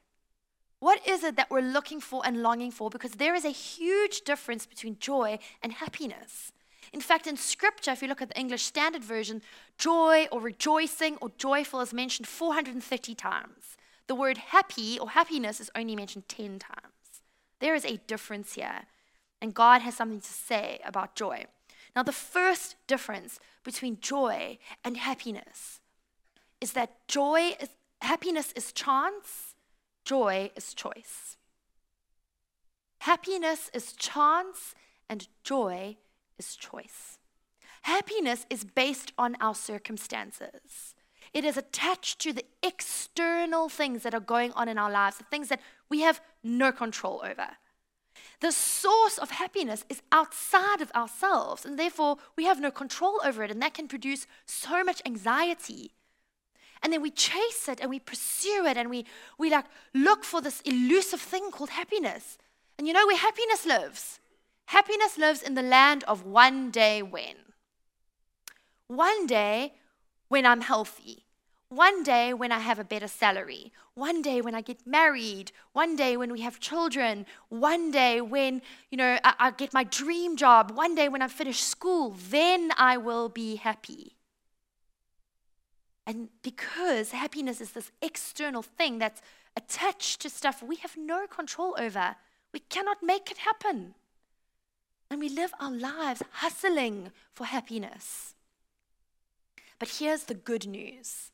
What 0.80 1.06
is 1.06 1.22
it 1.22 1.36
that 1.36 1.50
we're 1.50 1.60
looking 1.60 2.00
for 2.00 2.22
and 2.24 2.42
longing 2.42 2.70
for? 2.70 2.90
Because 2.90 3.12
there 3.12 3.34
is 3.34 3.44
a 3.44 3.50
huge 3.50 4.22
difference 4.22 4.66
between 4.66 4.98
joy 4.98 5.38
and 5.62 5.74
happiness. 5.74 6.52
In 6.92 7.00
fact, 7.00 7.26
in 7.26 7.36
scripture, 7.36 7.92
if 7.92 8.02
you 8.02 8.08
look 8.08 8.22
at 8.22 8.30
the 8.30 8.40
English 8.40 8.64
Standard 8.64 9.04
Version, 9.04 9.42
joy 9.78 10.26
or 10.32 10.40
rejoicing 10.40 11.16
or 11.20 11.30
joyful 11.36 11.80
is 11.80 11.92
mentioned 11.92 12.26
430 12.26 13.14
times. 13.14 13.76
The 14.06 14.14
word 14.14 14.38
happy 14.38 14.98
or 14.98 15.10
happiness 15.10 15.60
is 15.60 15.70
only 15.76 15.94
mentioned 15.94 16.28
10 16.28 16.58
times. 16.58 17.22
There 17.60 17.74
is 17.74 17.84
a 17.84 18.00
difference 18.06 18.54
here, 18.54 18.86
and 19.40 19.54
God 19.54 19.82
has 19.82 19.94
something 19.94 20.20
to 20.20 20.32
say 20.32 20.80
about 20.84 21.14
joy. 21.14 21.44
Now, 21.94 22.02
the 22.02 22.12
first 22.12 22.76
difference 22.86 23.38
between 23.62 23.98
joy 24.00 24.58
and 24.82 24.96
happiness 24.96 25.80
is 26.60 26.72
that 26.72 27.06
joy 27.06 27.54
is, 27.60 27.68
happiness 28.00 28.52
is 28.52 28.72
chance, 28.72 29.49
joy 30.10 30.50
is 30.56 30.74
choice. 30.74 31.36
Happiness 33.02 33.70
is 33.72 33.92
chance, 33.92 34.74
and 35.08 35.28
joy 35.44 35.98
is 36.36 36.56
choice. 36.56 37.20
Happiness 37.82 38.44
is 38.50 38.64
based 38.64 39.12
on 39.16 39.36
our 39.40 39.54
circumstances. 39.54 40.96
It 41.32 41.44
is 41.44 41.56
attached 41.56 42.18
to 42.22 42.32
the 42.32 42.44
external 42.60 43.68
things 43.68 44.02
that 44.02 44.12
are 44.12 44.32
going 44.34 44.50
on 44.54 44.68
in 44.68 44.78
our 44.78 44.90
lives, 44.90 45.18
the 45.18 45.30
things 45.30 45.48
that 45.48 45.60
we 45.88 46.00
have 46.00 46.20
no 46.42 46.72
control 46.72 47.22
over. 47.24 47.50
The 48.40 48.50
source 48.50 49.16
of 49.16 49.30
happiness 49.30 49.84
is 49.88 50.02
outside 50.10 50.80
of 50.80 50.90
ourselves, 50.90 51.64
and 51.64 51.78
therefore 51.78 52.16
we 52.36 52.46
have 52.46 52.60
no 52.60 52.72
control 52.72 53.20
over 53.24 53.44
it, 53.44 53.50
and 53.52 53.62
that 53.62 53.74
can 53.74 53.86
produce 53.86 54.26
so 54.44 54.82
much 54.82 55.00
anxiety 55.06 55.92
And 56.82 56.92
then 56.92 57.02
we 57.02 57.10
chase 57.10 57.68
it 57.68 57.80
and 57.80 57.90
we 57.90 57.98
pursue 57.98 58.64
it 58.66 58.76
and 58.76 58.88
we, 58.88 59.04
we 59.38 59.50
like 59.50 59.66
look 59.94 60.24
for 60.24 60.40
this 60.40 60.60
elusive 60.62 61.20
thing 61.20 61.50
called 61.50 61.70
happiness. 61.70 62.38
And 62.78 62.86
you 62.86 62.94
know 62.94 63.06
where 63.06 63.16
happiness 63.16 63.66
lives? 63.66 64.20
Happiness 64.66 65.18
lives 65.18 65.42
in 65.42 65.54
the 65.54 65.62
land 65.62 66.04
of 66.04 66.24
one 66.24 66.70
day 66.70 67.02
when. 67.02 67.36
One 68.86 69.26
day 69.26 69.74
when 70.28 70.46
I'm 70.46 70.62
healthy. 70.62 71.26
One 71.68 72.02
day 72.02 72.32
when 72.32 72.50
I 72.50 72.60
have 72.60 72.78
a 72.78 72.84
better 72.84 73.06
salary. 73.06 73.72
One 73.94 74.22
day 74.22 74.40
when 74.40 74.54
I 74.54 74.60
get 74.60 74.86
married. 74.86 75.52
One 75.72 75.94
day 75.96 76.16
when 76.16 76.32
we 76.32 76.40
have 76.40 76.58
children. 76.58 77.26
One 77.48 77.90
day 77.90 78.20
when, 78.20 78.62
you 78.90 78.96
know, 78.96 79.18
I, 79.22 79.34
I 79.38 79.50
get 79.50 79.74
my 79.74 79.84
dream 79.84 80.36
job. 80.36 80.72
One 80.72 80.94
day 80.94 81.08
when 81.08 81.22
I 81.22 81.28
finish 81.28 81.60
school. 81.60 82.16
Then 82.30 82.70
I 82.76 82.96
will 82.96 83.28
be 83.28 83.56
happy. 83.56 84.16
And 86.10 86.28
because 86.42 87.12
happiness 87.12 87.60
is 87.60 87.70
this 87.70 87.92
external 88.02 88.62
thing 88.62 88.98
that's 88.98 89.22
attached 89.56 90.20
to 90.22 90.28
stuff 90.28 90.60
we 90.60 90.74
have 90.74 90.96
no 90.96 91.28
control 91.28 91.76
over, 91.78 92.16
we 92.52 92.58
cannot 92.58 92.96
make 93.00 93.30
it 93.30 93.38
happen. 93.38 93.94
And 95.08 95.20
we 95.20 95.28
live 95.28 95.52
our 95.60 95.70
lives 95.70 96.20
hustling 96.32 97.12
for 97.32 97.44
happiness. 97.44 98.34
But 99.78 100.00
here's 100.00 100.24
the 100.24 100.34
good 100.34 100.66
news 100.66 101.30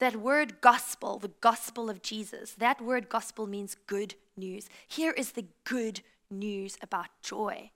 that 0.00 0.16
word 0.16 0.60
gospel, 0.60 1.20
the 1.20 1.30
gospel 1.40 1.88
of 1.88 2.02
Jesus, 2.02 2.54
that 2.54 2.80
word 2.80 3.08
gospel 3.08 3.46
means 3.46 3.76
good 3.86 4.16
news. 4.36 4.68
Here 4.88 5.12
is 5.12 5.30
the 5.30 5.46
good 5.62 6.00
news 6.28 6.76
about 6.82 7.10
joy. 7.22 7.70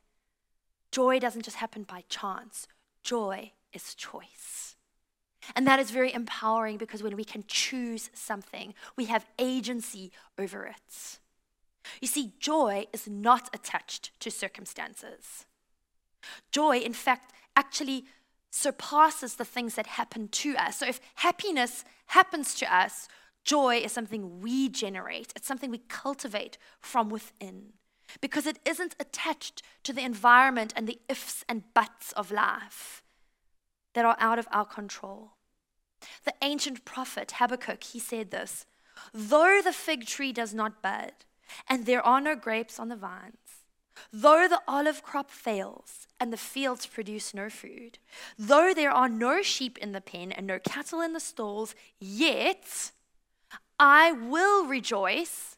Joy 0.90 1.20
doesn't 1.20 1.44
just 1.44 1.58
happen 1.58 1.84
by 1.84 2.02
chance, 2.08 2.66
joy 3.04 3.52
is 3.72 3.94
choice. 3.94 4.74
And 5.54 5.66
that 5.66 5.78
is 5.78 5.90
very 5.90 6.12
empowering 6.12 6.78
because 6.78 7.02
when 7.02 7.16
we 7.16 7.24
can 7.24 7.44
choose 7.46 8.10
something, 8.12 8.74
we 8.96 9.06
have 9.06 9.26
agency 9.38 10.12
over 10.38 10.66
it. 10.66 11.18
You 12.00 12.08
see, 12.08 12.32
joy 12.38 12.86
is 12.92 13.08
not 13.08 13.48
attached 13.54 14.18
to 14.20 14.30
circumstances. 14.30 15.46
Joy, 16.50 16.78
in 16.78 16.92
fact, 16.92 17.32
actually 17.56 18.04
surpasses 18.50 19.36
the 19.36 19.44
things 19.44 19.74
that 19.74 19.86
happen 19.86 20.28
to 20.28 20.56
us. 20.56 20.78
So 20.78 20.86
if 20.86 21.00
happiness 21.16 21.84
happens 22.06 22.54
to 22.56 22.74
us, 22.74 23.08
joy 23.44 23.76
is 23.76 23.92
something 23.92 24.40
we 24.40 24.68
generate, 24.68 25.32
it's 25.36 25.46
something 25.46 25.70
we 25.70 25.82
cultivate 25.88 26.58
from 26.80 27.08
within 27.08 27.72
because 28.20 28.46
it 28.46 28.58
isn't 28.64 28.96
attached 28.98 29.62
to 29.84 29.92
the 29.92 30.04
environment 30.04 30.72
and 30.74 30.86
the 30.86 30.98
ifs 31.08 31.44
and 31.48 31.62
buts 31.74 32.12
of 32.12 32.30
life 32.30 33.02
that 33.98 34.04
are 34.04 34.16
out 34.20 34.38
of 34.38 34.46
our 34.52 34.64
control. 34.64 35.32
The 36.24 36.34
ancient 36.40 36.84
prophet 36.84 37.32
Habakkuk, 37.38 37.82
he 37.82 37.98
said 37.98 38.30
this 38.30 38.64
Though 39.12 39.60
the 39.60 39.72
fig 39.72 40.06
tree 40.06 40.32
does 40.32 40.54
not 40.54 40.80
bud, 40.80 41.14
and 41.68 41.84
there 41.84 42.06
are 42.06 42.20
no 42.20 42.36
grapes 42.36 42.78
on 42.78 42.90
the 42.90 42.94
vines, 42.94 43.64
though 44.12 44.46
the 44.46 44.62
olive 44.68 45.02
crop 45.02 45.32
fails, 45.32 46.06
and 46.20 46.32
the 46.32 46.36
fields 46.36 46.86
produce 46.86 47.34
no 47.34 47.50
food. 47.50 47.98
Though 48.38 48.72
there 48.72 48.92
are 48.92 49.08
no 49.08 49.42
sheep 49.42 49.76
in 49.78 49.90
the 49.90 50.00
pen 50.00 50.30
and 50.30 50.46
no 50.46 50.60
cattle 50.60 51.00
in 51.00 51.12
the 51.12 51.18
stalls, 51.18 51.74
yet 51.98 52.92
I 53.80 54.12
will 54.12 54.64
rejoice 54.64 55.56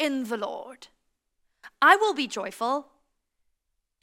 in 0.00 0.24
the 0.24 0.36
Lord. 0.36 0.88
I 1.80 1.94
will 1.94 2.14
be 2.14 2.26
joyful 2.26 2.88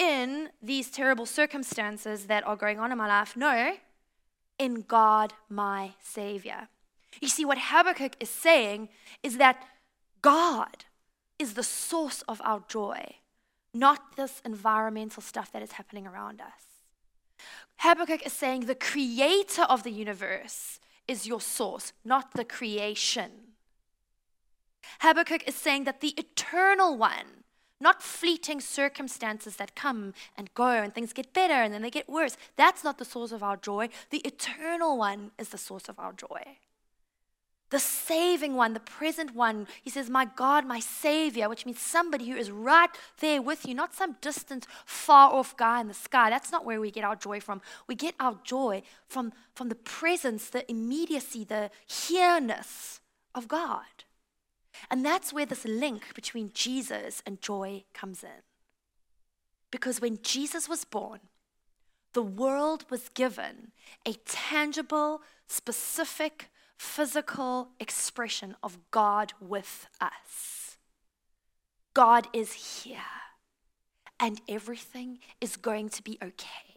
in 0.01 0.49
these 0.61 0.89
terrible 0.89 1.25
circumstances 1.25 2.25
that 2.25 2.45
are 2.47 2.55
going 2.55 2.79
on 2.79 2.91
in 2.91 2.97
my 2.97 3.07
life. 3.07 3.37
No, 3.37 3.73
in 4.57 4.81
God, 4.81 5.33
my 5.49 5.91
Savior. 6.01 6.67
You 7.21 7.27
see, 7.27 7.45
what 7.45 7.57
Habakkuk 7.59 8.15
is 8.19 8.29
saying 8.29 8.89
is 9.21 9.37
that 9.37 9.63
God 10.21 10.85
is 11.37 11.53
the 11.53 11.63
source 11.63 12.23
of 12.23 12.41
our 12.43 12.63
joy 12.67 13.15
not 13.73 14.15
this 14.15 14.41
environmental 14.45 15.21
stuff 15.21 15.51
that 15.51 15.61
is 15.61 15.73
happening 15.73 16.05
around 16.05 16.41
us. 16.41 16.81
Habakkuk 17.77 18.25
is 18.25 18.33
saying 18.33 18.61
the 18.61 18.75
creator 18.75 19.63
of 19.63 19.83
the 19.83 19.91
universe 19.91 20.79
is 21.07 21.25
your 21.25 21.41
source, 21.41 21.93
not 22.05 22.33
the 22.33 22.45
creation. 22.45 23.31
Habakkuk 24.99 25.47
is 25.47 25.55
saying 25.55 25.85
that 25.85 26.01
the 26.01 26.13
eternal 26.17 26.97
one, 26.97 27.40
not 27.81 28.01
fleeting 28.01 28.61
circumstances 28.61 29.57
that 29.57 29.75
come 29.75 30.13
and 30.37 30.53
go 30.53 30.69
and 30.69 30.93
things 30.93 31.13
get 31.13 31.33
better 31.33 31.53
and 31.53 31.73
then 31.73 31.81
they 31.81 31.89
get 31.89 32.09
worse, 32.09 32.37
that's 32.55 32.83
not 32.83 32.97
the 32.97 33.05
source 33.05 33.31
of 33.31 33.43
our 33.43 33.57
joy. 33.57 33.89
The 34.09 34.19
eternal 34.19 34.97
one 34.97 35.31
is 35.37 35.49
the 35.49 35.57
source 35.57 35.89
of 35.89 35.99
our 35.99 36.13
joy 36.13 36.57
the 37.71 37.79
saving 37.79 38.55
one, 38.55 38.73
the 38.73 38.79
present 38.81 39.33
one. 39.33 39.65
He 39.81 39.89
says, 39.89 40.09
My 40.09 40.25
God, 40.25 40.65
my 40.65 40.79
Savior, 40.79 41.49
which 41.49 41.65
means 41.65 41.79
somebody 41.79 42.29
who 42.29 42.35
is 42.35 42.51
right 42.51 42.89
there 43.19 43.41
with 43.41 43.65
you, 43.65 43.73
not 43.73 43.95
some 43.95 44.17
distant, 44.21 44.67
far 44.85 45.31
off 45.31 45.57
guy 45.57 45.81
in 45.81 45.87
the 45.87 45.93
sky. 45.93 46.29
That's 46.29 46.51
not 46.51 46.65
where 46.65 46.79
we 46.79 46.91
get 46.91 47.05
our 47.05 47.15
joy 47.15 47.39
from. 47.39 47.61
We 47.87 47.95
get 47.95 48.13
our 48.19 48.37
joy 48.43 48.83
from, 49.07 49.33
from 49.55 49.69
the 49.69 49.75
presence, 49.75 50.49
the 50.49 50.69
immediacy, 50.69 51.45
the 51.45 51.71
here-ness 51.87 52.99
of 53.33 53.47
God. 53.47 53.85
And 54.89 55.05
that's 55.05 55.31
where 55.31 55.45
this 55.45 55.65
link 55.65 56.13
between 56.13 56.51
Jesus 56.53 57.21
and 57.25 57.41
joy 57.41 57.83
comes 57.93 58.23
in. 58.23 58.43
Because 59.71 60.01
when 60.01 60.19
Jesus 60.21 60.67
was 60.67 60.83
born, 60.83 61.19
the 62.13 62.21
world 62.21 62.85
was 62.89 63.09
given 63.09 63.71
a 64.05 64.13
tangible, 64.25 65.21
specific, 65.47 66.49
physical 66.77 67.69
expression 67.79 68.55
of 68.61 68.79
God 68.91 69.33
with 69.39 69.87
us. 70.01 70.77
God 71.93 72.27
is 72.33 72.83
here, 72.83 72.97
and 74.19 74.41
everything 74.47 75.19
is 75.39 75.57
going 75.57 75.89
to 75.89 76.01
be 76.01 76.17
okay. 76.21 76.70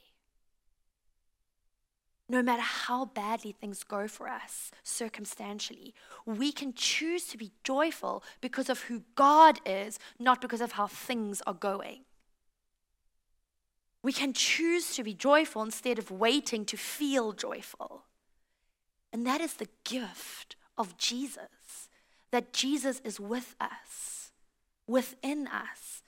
No 2.28 2.43
matter 2.43 2.62
how 2.62 3.04
badly 3.04 3.52
things 3.52 3.85
go 3.85 4.09
for 4.09 4.28
us 4.28 4.71
circumstantially, 4.83 5.95
we 6.25 6.52
can 6.52 6.73
choose 6.73 7.26
to 7.26 7.37
be 7.37 7.52
joyful 7.62 8.25
because 8.40 8.71
of 8.71 8.83
who 8.83 9.02
God 9.14 9.61
is, 9.66 9.99
not 10.19 10.40
because 10.40 10.62
of 10.62 10.73
how 10.73 10.87
things 10.87 11.43
are 11.47 11.54
going. 11.54 12.04
We 14.02 14.12
can 14.12 14.33
choose 14.33 14.95
to 14.97 15.02
be 15.02 15.14
joyful 15.14 15.62
instead 15.62 15.99
of 15.99 16.11
waiting 16.11 16.64
to 16.66 16.76
feel 16.76 17.33
joyful. 17.33 18.04
And 19.12 19.26
that 19.26 19.40
is 19.40 19.54
the 19.54 19.69
gift 19.85 20.57
of 20.76 20.97
Jesus, 20.97 21.88
that 22.31 22.52
Jesus 22.52 23.00
is 23.04 23.21
with 23.21 23.54
us, 23.61 24.33
within 24.87 25.47
us, 25.47 26.02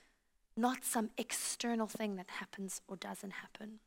not 0.57 0.85
some 0.85 1.11
external 1.17 1.87
thing 1.87 2.17
that 2.17 2.31
happens 2.39 2.81
or 2.89 2.97
doesn't 2.97 3.33
happen. 3.33 3.81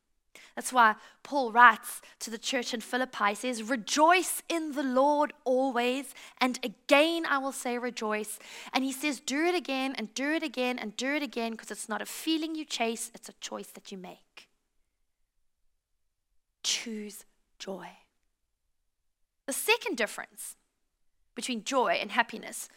That's 0.55 0.73
why 0.73 0.95
Paul 1.23 1.51
writes 1.51 2.01
to 2.19 2.29
the 2.29 2.37
church 2.37 2.73
in 2.73 2.81
Philippi, 2.81 3.33
says, 3.33 3.63
Rejoice 3.63 4.43
in 4.49 4.73
the 4.73 4.83
Lord 4.83 5.31
always. 5.45 6.13
And 6.41 6.59
again, 6.63 7.25
I 7.25 7.37
will 7.37 7.51
say 7.51 7.77
rejoice. 7.77 8.39
And 8.73 8.83
he 8.83 8.91
says, 8.91 9.19
Do 9.19 9.45
it 9.45 9.55
again 9.55 9.95
and 9.97 10.13
do 10.13 10.31
it 10.31 10.43
again 10.43 10.77
and 10.77 10.97
do 10.97 11.13
it 11.13 11.23
again 11.23 11.51
because 11.51 11.71
it's 11.71 11.89
not 11.89 12.01
a 12.01 12.05
feeling 12.05 12.55
you 12.55 12.65
chase, 12.65 13.11
it's 13.15 13.29
a 13.29 13.33
choice 13.39 13.67
that 13.67 13.91
you 13.91 13.97
make. 13.97 14.49
Choose 16.63 17.25
joy. 17.57 17.87
The 19.45 19.53
second 19.53 19.97
difference 19.97 20.57
between 21.35 21.63
joy 21.63 21.93
and 22.01 22.11
happiness 22.11 22.69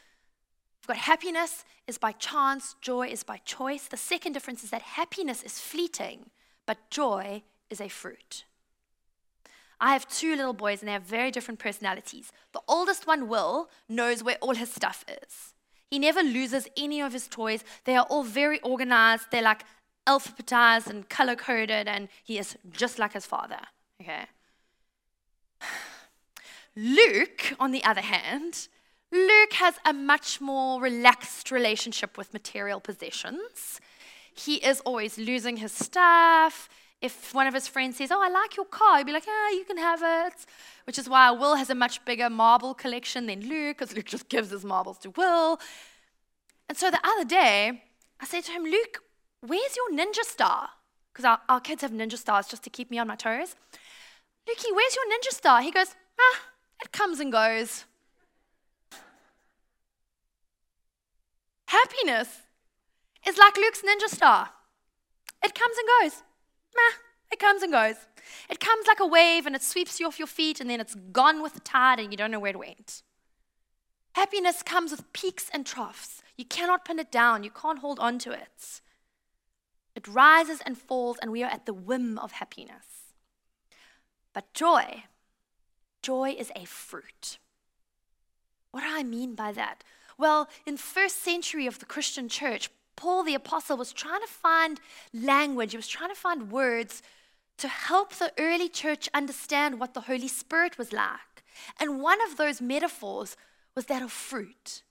we've 0.82 0.96
got 0.96 1.04
happiness 1.04 1.64
is 1.86 1.98
by 1.98 2.12
chance, 2.12 2.74
joy 2.80 3.08
is 3.08 3.22
by 3.22 3.38
choice. 3.38 3.86
The 3.86 3.96
second 3.96 4.32
difference 4.32 4.64
is 4.64 4.70
that 4.70 4.82
happiness 4.82 5.42
is 5.42 5.58
fleeting, 5.60 6.30
but 6.66 6.90
joy 6.90 7.42
is 7.70 7.80
a 7.80 7.88
fruit. 7.88 8.44
I 9.80 9.94
have 9.94 10.08
two 10.08 10.36
little 10.36 10.52
boys 10.52 10.80
and 10.80 10.88
they 10.88 10.92
have 10.92 11.02
very 11.02 11.32
different 11.32 11.58
personalities. 11.58 12.30
The 12.52 12.60
oldest 12.68 13.06
one, 13.06 13.28
Will, 13.28 13.68
knows 13.88 14.22
where 14.22 14.36
all 14.40 14.54
his 14.54 14.70
stuff 14.72 15.04
is. 15.08 15.54
He 15.90 15.98
never 15.98 16.22
loses 16.22 16.68
any 16.76 17.00
of 17.00 17.12
his 17.12 17.26
toys. 17.26 17.64
They 17.84 17.96
are 17.96 18.06
all 18.08 18.22
very 18.22 18.60
organized. 18.60 19.26
They're 19.30 19.42
like 19.42 19.64
alphabetized 20.06 20.86
and 20.86 21.08
color 21.08 21.36
coded, 21.36 21.88
and 21.88 22.08
he 22.24 22.38
is 22.38 22.56
just 22.70 22.98
like 22.98 23.12
his 23.12 23.26
father. 23.26 23.58
Okay? 24.00 24.24
Luke, 26.76 27.54
on 27.60 27.72
the 27.72 27.84
other 27.84 28.00
hand, 28.00 28.68
Luke 29.10 29.52
has 29.54 29.74
a 29.84 29.92
much 29.92 30.40
more 30.40 30.80
relaxed 30.80 31.50
relationship 31.50 32.16
with 32.16 32.32
material 32.32 32.80
possessions. 32.80 33.80
He 34.34 34.56
is 34.56 34.80
always 34.80 35.18
losing 35.18 35.58
his 35.58 35.72
stuff. 35.72 36.68
If 37.00 37.34
one 37.34 37.46
of 37.46 37.54
his 37.54 37.66
friends 37.68 37.96
says, 37.96 38.10
Oh, 38.12 38.22
I 38.22 38.28
like 38.28 38.56
your 38.56 38.66
car, 38.66 38.98
he'd 38.98 39.06
be 39.06 39.12
like, 39.12 39.26
Yeah, 39.26 39.50
you 39.50 39.64
can 39.64 39.78
have 39.78 40.02
it. 40.02 40.46
Which 40.86 40.98
is 40.98 41.08
why 41.08 41.30
Will 41.30 41.56
has 41.56 41.70
a 41.70 41.74
much 41.74 42.04
bigger 42.04 42.30
marble 42.30 42.74
collection 42.74 43.26
than 43.26 43.48
Luke, 43.48 43.78
because 43.78 43.94
Luke 43.94 44.06
just 44.06 44.28
gives 44.28 44.50
his 44.50 44.64
marbles 44.64 44.98
to 44.98 45.10
Will. 45.10 45.60
And 46.68 46.78
so 46.78 46.90
the 46.90 47.00
other 47.04 47.24
day, 47.24 47.82
I 48.20 48.24
said 48.24 48.44
to 48.44 48.52
him, 48.52 48.62
Luke, 48.62 49.02
where's 49.40 49.76
your 49.76 49.90
ninja 49.90 50.22
star? 50.22 50.70
Because 51.12 51.24
our, 51.24 51.40
our 51.48 51.60
kids 51.60 51.82
have 51.82 51.90
ninja 51.90 52.16
stars 52.16 52.46
just 52.46 52.62
to 52.64 52.70
keep 52.70 52.90
me 52.90 52.98
on 52.98 53.08
my 53.08 53.16
toes. 53.16 53.56
Lukey, 54.48 54.74
where's 54.74 54.96
your 54.96 55.04
ninja 55.06 55.34
star? 55.34 55.60
He 55.60 55.70
goes, 55.70 55.94
ah, 56.18 56.40
it 56.82 56.92
comes 56.92 57.20
and 57.20 57.30
goes. 57.30 57.84
Happiness 61.66 62.42
is 63.26 63.38
like 63.38 63.56
Luke's 63.56 63.82
ninja 63.82 64.08
star. 64.08 64.50
It 65.44 65.54
comes 65.54 65.76
and 65.76 65.88
goes. 66.00 66.22
Meh, 66.74 66.96
it 67.32 67.38
comes 67.38 67.62
and 67.62 67.72
goes. 67.72 67.96
It 68.48 68.60
comes 68.60 68.86
like 68.86 69.00
a 69.00 69.06
wave 69.06 69.46
and 69.46 69.54
it 69.54 69.62
sweeps 69.62 69.98
you 69.98 70.06
off 70.06 70.18
your 70.18 70.28
feet 70.28 70.60
and 70.60 70.70
then 70.70 70.80
it's 70.80 70.94
gone 70.94 71.42
with 71.42 71.54
the 71.54 71.60
tide 71.60 71.98
and 71.98 72.12
you 72.12 72.16
don't 72.16 72.30
know 72.30 72.40
where 72.40 72.50
it 72.50 72.58
went. 72.58 73.02
Happiness 74.14 74.62
comes 74.62 74.90
with 74.90 75.12
peaks 75.12 75.48
and 75.52 75.64
troughs. 75.64 76.22
You 76.36 76.44
cannot 76.44 76.84
pin 76.84 76.98
it 76.98 77.10
down, 77.10 77.44
you 77.44 77.50
can't 77.50 77.78
hold 77.78 77.98
on 77.98 78.18
to 78.20 78.32
it. 78.32 78.80
It 79.94 80.08
rises 80.08 80.60
and 80.64 80.78
falls, 80.78 81.18
and 81.20 81.30
we 81.30 81.42
are 81.42 81.50
at 81.50 81.66
the 81.66 81.74
whim 81.74 82.18
of 82.18 82.32
happiness. 82.32 83.12
But 84.32 84.52
joy, 84.54 85.04
joy 86.02 86.34
is 86.38 86.50
a 86.56 86.64
fruit. 86.64 87.38
What 88.70 88.80
do 88.80 88.86
I 88.90 89.02
mean 89.02 89.34
by 89.34 89.52
that? 89.52 89.84
Well, 90.16 90.48
in 90.64 90.78
first 90.78 91.22
century 91.22 91.66
of 91.66 91.78
the 91.78 91.86
Christian 91.86 92.28
church, 92.28 92.70
Paul 92.96 93.24
the 93.24 93.34
apostle 93.34 93.76
was 93.76 93.92
trying 93.92 94.20
to 94.20 94.26
find 94.26 94.80
language, 95.12 95.72
he 95.72 95.76
was 95.76 95.88
trying 95.88 96.10
to 96.10 96.20
find 96.20 96.50
words 96.50 97.02
to 97.58 97.68
help 97.68 98.14
the 98.14 98.32
early 98.38 98.68
church 98.68 99.08
understand 99.14 99.78
what 99.78 99.94
the 99.94 100.02
Holy 100.02 100.28
Spirit 100.28 100.78
was 100.78 100.92
like. 100.92 101.44
And 101.78 102.00
one 102.00 102.20
of 102.22 102.36
those 102.36 102.60
metaphors 102.60 103.36
was 103.74 103.86
that 103.86 104.02
of 104.02 104.12
fruit. 104.12 104.82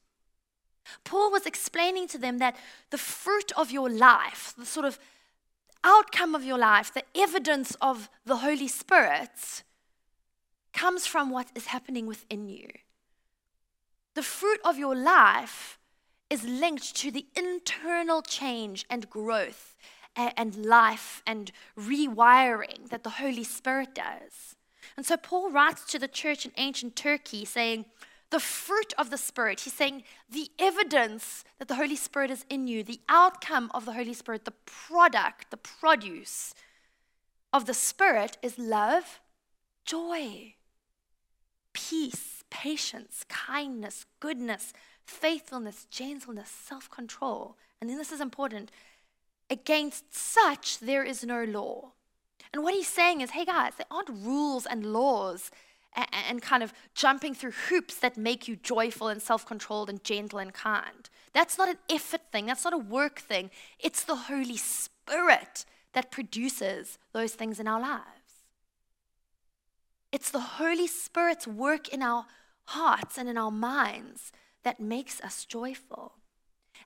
Paul 1.03 1.31
was 1.31 1.45
explaining 1.45 2.07
to 2.09 2.17
them 2.17 2.39
that 2.39 2.55
the 2.89 2.97
fruit 2.97 3.51
of 3.57 3.71
your 3.71 3.89
life, 3.89 4.53
the 4.57 4.65
sort 4.65 4.85
of 4.85 4.99
outcome 5.83 6.35
of 6.35 6.43
your 6.43 6.57
life, 6.57 6.93
the 6.93 7.03
evidence 7.15 7.75
of 7.81 8.09
the 8.25 8.37
Holy 8.37 8.67
Spirit, 8.67 9.63
comes 10.73 11.05
from 11.05 11.29
what 11.29 11.51
is 11.55 11.67
happening 11.67 12.05
within 12.07 12.47
you. 12.47 12.67
The 14.13 14.23
fruit 14.23 14.59
of 14.63 14.77
your 14.77 14.95
life 14.95 15.77
is 16.31 16.45
linked 16.45 16.95
to 16.95 17.11
the 17.11 17.25
internal 17.35 18.21
change 18.21 18.85
and 18.89 19.09
growth 19.09 19.75
and 20.15 20.55
life 20.55 21.21
and 21.27 21.51
rewiring 21.77 22.89
that 22.89 23.03
the 23.03 23.09
Holy 23.09 23.43
Spirit 23.43 23.93
does. 23.93 24.55
And 24.95 25.05
so 25.05 25.17
Paul 25.17 25.51
writes 25.51 25.83
to 25.91 25.99
the 25.99 26.07
church 26.07 26.45
in 26.45 26.53
ancient 26.55 26.95
Turkey 26.95 27.43
saying, 27.43 27.85
the 28.29 28.39
fruit 28.39 28.93
of 28.97 29.09
the 29.09 29.17
Spirit. 29.17 29.59
He's 29.59 29.73
saying 29.73 30.03
the 30.29 30.49
evidence 30.57 31.43
that 31.59 31.67
the 31.67 31.75
Holy 31.75 31.97
Spirit 31.97 32.31
is 32.31 32.45
in 32.49 32.65
you, 32.65 32.81
the 32.81 33.01
outcome 33.09 33.69
of 33.73 33.83
the 33.83 33.91
Holy 33.91 34.13
Spirit, 34.13 34.45
the 34.45 34.53
product, 34.65 35.51
the 35.51 35.57
produce 35.57 36.55
of 37.51 37.65
the 37.65 37.73
Spirit 37.73 38.37
is 38.41 38.57
love, 38.57 39.19
joy, 39.83 40.55
peace, 41.73 42.45
patience, 42.49 43.25
kindness, 43.27 44.05
goodness, 44.21 44.71
faithfulness, 45.11 45.85
gentleness, 45.91 46.49
self 46.49 46.89
control. 46.89 47.57
And 47.79 47.89
then 47.89 47.97
this 47.97 48.11
is 48.11 48.21
important 48.21 48.71
against 49.49 50.15
such 50.15 50.79
there 50.79 51.03
is 51.03 51.23
no 51.23 51.43
law. 51.43 51.91
And 52.53 52.63
what 52.63 52.73
he's 52.73 52.87
saying 52.87 53.21
is 53.21 53.31
hey 53.31 53.45
guys, 53.45 53.73
there 53.77 53.85
aren't 53.91 54.09
rules 54.09 54.65
and 54.65 54.85
laws 54.85 55.51
and, 55.95 56.07
and 56.29 56.41
kind 56.41 56.63
of 56.63 56.73
jumping 56.95 57.33
through 57.33 57.51
hoops 57.69 57.95
that 57.95 58.17
make 58.17 58.47
you 58.47 58.55
joyful 58.55 59.07
and 59.09 59.21
self 59.21 59.45
controlled 59.45 59.89
and 59.89 60.03
gentle 60.03 60.39
and 60.39 60.53
kind. 60.53 61.09
That's 61.33 61.57
not 61.57 61.69
an 61.69 61.77
effort 61.89 62.21
thing, 62.31 62.45
that's 62.47 62.63
not 62.63 62.73
a 62.73 62.77
work 62.77 63.19
thing. 63.19 63.51
It's 63.79 64.03
the 64.03 64.15
Holy 64.15 64.57
Spirit 64.57 65.65
that 65.93 66.11
produces 66.11 66.97
those 67.13 67.33
things 67.33 67.59
in 67.59 67.67
our 67.67 67.81
lives. 67.81 68.05
It's 70.11 70.31
the 70.31 70.39
Holy 70.39 70.87
Spirit's 70.87 71.47
work 71.47 71.89
in 71.89 72.01
our 72.01 72.25
hearts 72.65 73.17
and 73.17 73.29
in 73.29 73.37
our 73.37 73.51
minds 73.51 74.31
that 74.63 74.79
makes 74.79 75.21
us 75.21 75.45
joyful. 75.45 76.13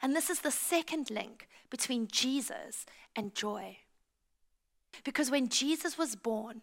And 0.01 0.15
this 0.15 0.29
is 0.29 0.41
the 0.41 0.51
second 0.51 1.09
link 1.09 1.47
between 1.69 2.07
Jesus 2.07 2.85
and 3.15 3.35
joy. 3.35 3.77
Because 5.03 5.31
when 5.31 5.49
Jesus 5.49 5.97
was 5.97 6.15
born, 6.15 6.61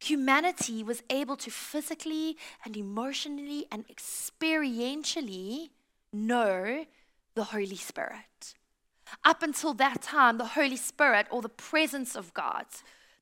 humanity 0.00 0.82
was 0.82 1.02
able 1.10 1.36
to 1.36 1.50
physically 1.50 2.36
and 2.64 2.76
emotionally 2.76 3.66
and 3.70 3.84
experientially 3.88 5.70
know 6.12 6.84
the 7.34 7.44
Holy 7.44 7.76
Spirit. 7.76 8.54
Up 9.24 9.42
until 9.42 9.74
that 9.74 10.02
time, 10.02 10.38
the 10.38 10.46
Holy 10.46 10.76
Spirit 10.76 11.26
or 11.30 11.42
the 11.42 11.48
presence 11.48 12.14
of 12.16 12.32
God, 12.34 12.66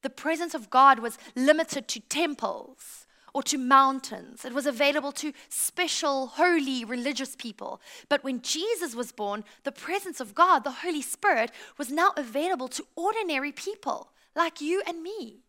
the 0.03 0.11
presence 0.11 0.55
of 0.55 0.71
God 0.71 0.99
was 0.99 1.19
limited 1.35 1.89
to 1.89 2.01
temples 2.01 3.07
or 3.35 3.43
to 3.45 3.59
mountains. 3.59 4.45
It 4.45 4.53
was 4.53 4.67
available 4.67 5.13
to 5.13 5.33
special, 5.49 6.29
holy, 6.29 6.85
religious 6.85 7.37
people. 7.37 7.81
But 8.09 8.25
when 8.25 8.43
Jesus 8.43 8.95
was 8.95 9.13
born, 9.13 9.45
the 9.65 9.73
presence 9.73 10.21
of 10.21 10.35
God, 10.35 10.65
the 10.65 10.71
Holy 10.71 11.03
Spirit, 11.03 11.51
was 11.79 11.91
now 11.91 12.13
available 12.17 12.69
to 12.69 12.87
ordinary 12.97 13.53
people 13.53 14.13
like 14.35 14.61
you 14.61 14.83
and 14.87 15.03
me 15.03 15.43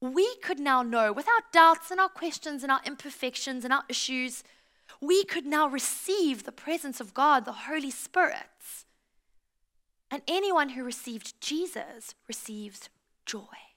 we 0.00 0.36
could 0.36 0.58
now 0.58 0.82
know, 0.82 1.12
without 1.12 1.52
doubts 1.52 1.90
and 1.90 2.00
our 2.00 2.08
questions 2.08 2.62
and 2.62 2.72
our 2.72 2.80
imperfections 2.86 3.64
and 3.64 3.72
our 3.72 3.84
issues, 3.88 4.42
we 5.00 5.24
could 5.24 5.46
now 5.46 5.68
receive 5.68 6.44
the 6.44 6.52
presence 6.52 7.00
of 7.00 7.14
God, 7.14 7.44
the 7.44 7.52
Holy 7.52 7.90
Spirit. 7.90 8.36
And 10.10 10.22
anyone 10.26 10.70
who 10.70 10.82
received 10.82 11.40
Jesus 11.40 12.14
receives 12.26 12.88
joy. 13.26 13.69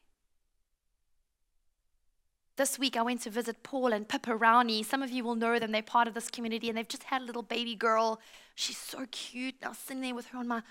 This 2.56 2.78
week 2.78 2.96
I 2.96 3.02
went 3.02 3.22
to 3.24 3.32
visit 3.32 3.64
Paul 3.64 3.94
and 3.94 4.08
Pippa 4.08 4.32
Rowney. 4.32 4.86
Some 4.86 5.02
of 5.02 5.10
you 5.10 5.24
will 5.24 5.36
know 5.36 5.58
them. 5.58 5.72
They're 5.72 5.82
part 5.82 6.08
of 6.08 6.14
this 6.14 6.30
community 6.30 6.70
and 6.70 6.78
they've 6.78 6.88
just 6.88 7.04
had 7.04 7.24
a 7.24 7.26
little 7.26 7.42
baby 7.42 7.74
girl. 7.74 8.20
She's 8.54 8.78
so 8.78 9.08
cute. 9.10 9.56
And 9.60 9.66
I 9.66 9.70
was 9.70 9.80
sitting 9.80 10.02
there 10.02 10.14
with 10.14 10.28
her 10.28 10.38
on 10.38 10.48
my 10.48 10.62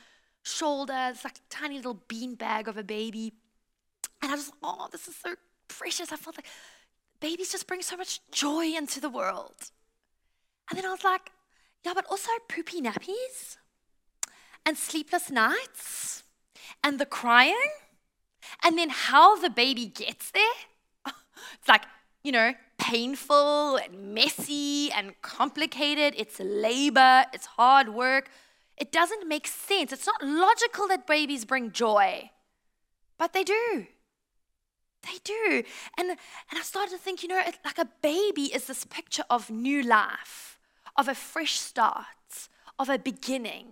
shoulder. 0.45 0.95
It's 1.11 1.25
like 1.25 1.38
a 1.38 1.51
tiny 1.51 1.77
little 1.77 2.01
bean 2.07 2.37
bag 2.37 2.68
of 2.68 2.77
a 2.77 2.85
baby. 2.85 3.33
And 4.23 4.31
I 4.31 4.37
just, 4.37 4.53
oh, 4.62 4.88
this 4.92 5.09
is 5.09 5.16
so 5.16 5.35
precious. 5.66 6.12
I 6.12 6.16
felt 6.16 6.37
like 6.37 6.47
babies 7.18 7.51
just 7.51 7.66
bring 7.66 7.83
so 7.83 7.97
much 7.97 8.21
joy 8.31 8.66
into 8.66 9.01
the 9.01 9.11
world. 9.11 9.57
And 10.71 10.79
then 10.79 10.87
I 10.87 10.90
was 10.90 11.03
like, 11.03 11.33
yeah, 11.85 11.95
but 11.95 12.07
also 12.09 12.31
poopy 12.49 12.81
nappies 12.81 13.57
and 14.64 14.79
sleepless 14.79 15.33
nights 15.33 16.23
and 16.85 17.01
the 17.01 17.07
crying 17.07 17.71
and 18.62 18.79
then 18.79 18.90
how 18.90 19.35
the 19.37 19.51
baby 19.51 19.87
gets 19.87 20.31
there. 20.31 20.42
It's 21.59 21.69
like, 21.69 21.85
you 22.23 22.33
know, 22.33 22.55
painful 22.79 23.77
and 23.77 24.15
messy 24.15 24.91
and 24.93 25.15
complicated. 25.23 26.15
It's 26.17 26.41
labor, 26.41 27.25
it's 27.33 27.47
hard 27.47 27.91
work. 27.91 28.29
It 28.77 28.91
doesn't 28.91 29.29
make 29.29 29.47
sense. 29.47 29.93
It's 29.93 30.07
not 30.07 30.23
logical 30.23 30.88
that 30.88 31.07
babies 31.07 31.45
bring 31.45 31.73
joy, 31.73 32.31
but 33.19 33.33
they 33.33 33.45
do. 33.45 33.87
They 35.03 35.19
do. 35.25 35.62
And, 35.99 36.11
and 36.11 36.19
I 36.53 36.62
started 36.62 36.93
to 36.93 36.99
think, 36.99 37.23
you 37.23 37.29
know, 37.29 37.43
like 37.65 37.79
a 37.79 37.88
baby 38.03 38.45
is 38.45 38.67
this 38.67 38.85
picture 38.85 39.25
of 39.29 39.51
new 39.51 39.83
life, 39.83 40.59
of 40.97 41.09
a 41.09 41.15
fresh 41.15 41.59
start, 41.59 42.49
of 42.79 42.88
a 42.88 42.99
beginning. 42.99 43.67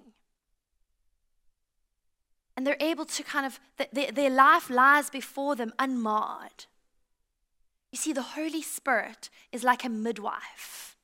And 2.56 2.66
they're 2.66 2.76
able 2.80 3.06
to 3.06 3.22
kind 3.22 3.46
of, 3.46 3.60
their, 3.92 4.12
their 4.12 4.30
life 4.30 4.68
lies 4.70 5.08
before 5.08 5.56
them 5.56 5.72
unmarred. 5.78 6.66
You 7.90 7.98
see, 7.98 8.12
the 8.12 8.22
Holy 8.22 8.62
Spirit 8.62 9.30
is 9.52 9.64
like 9.64 9.84
a 9.84 9.88
midwife. 9.88 10.96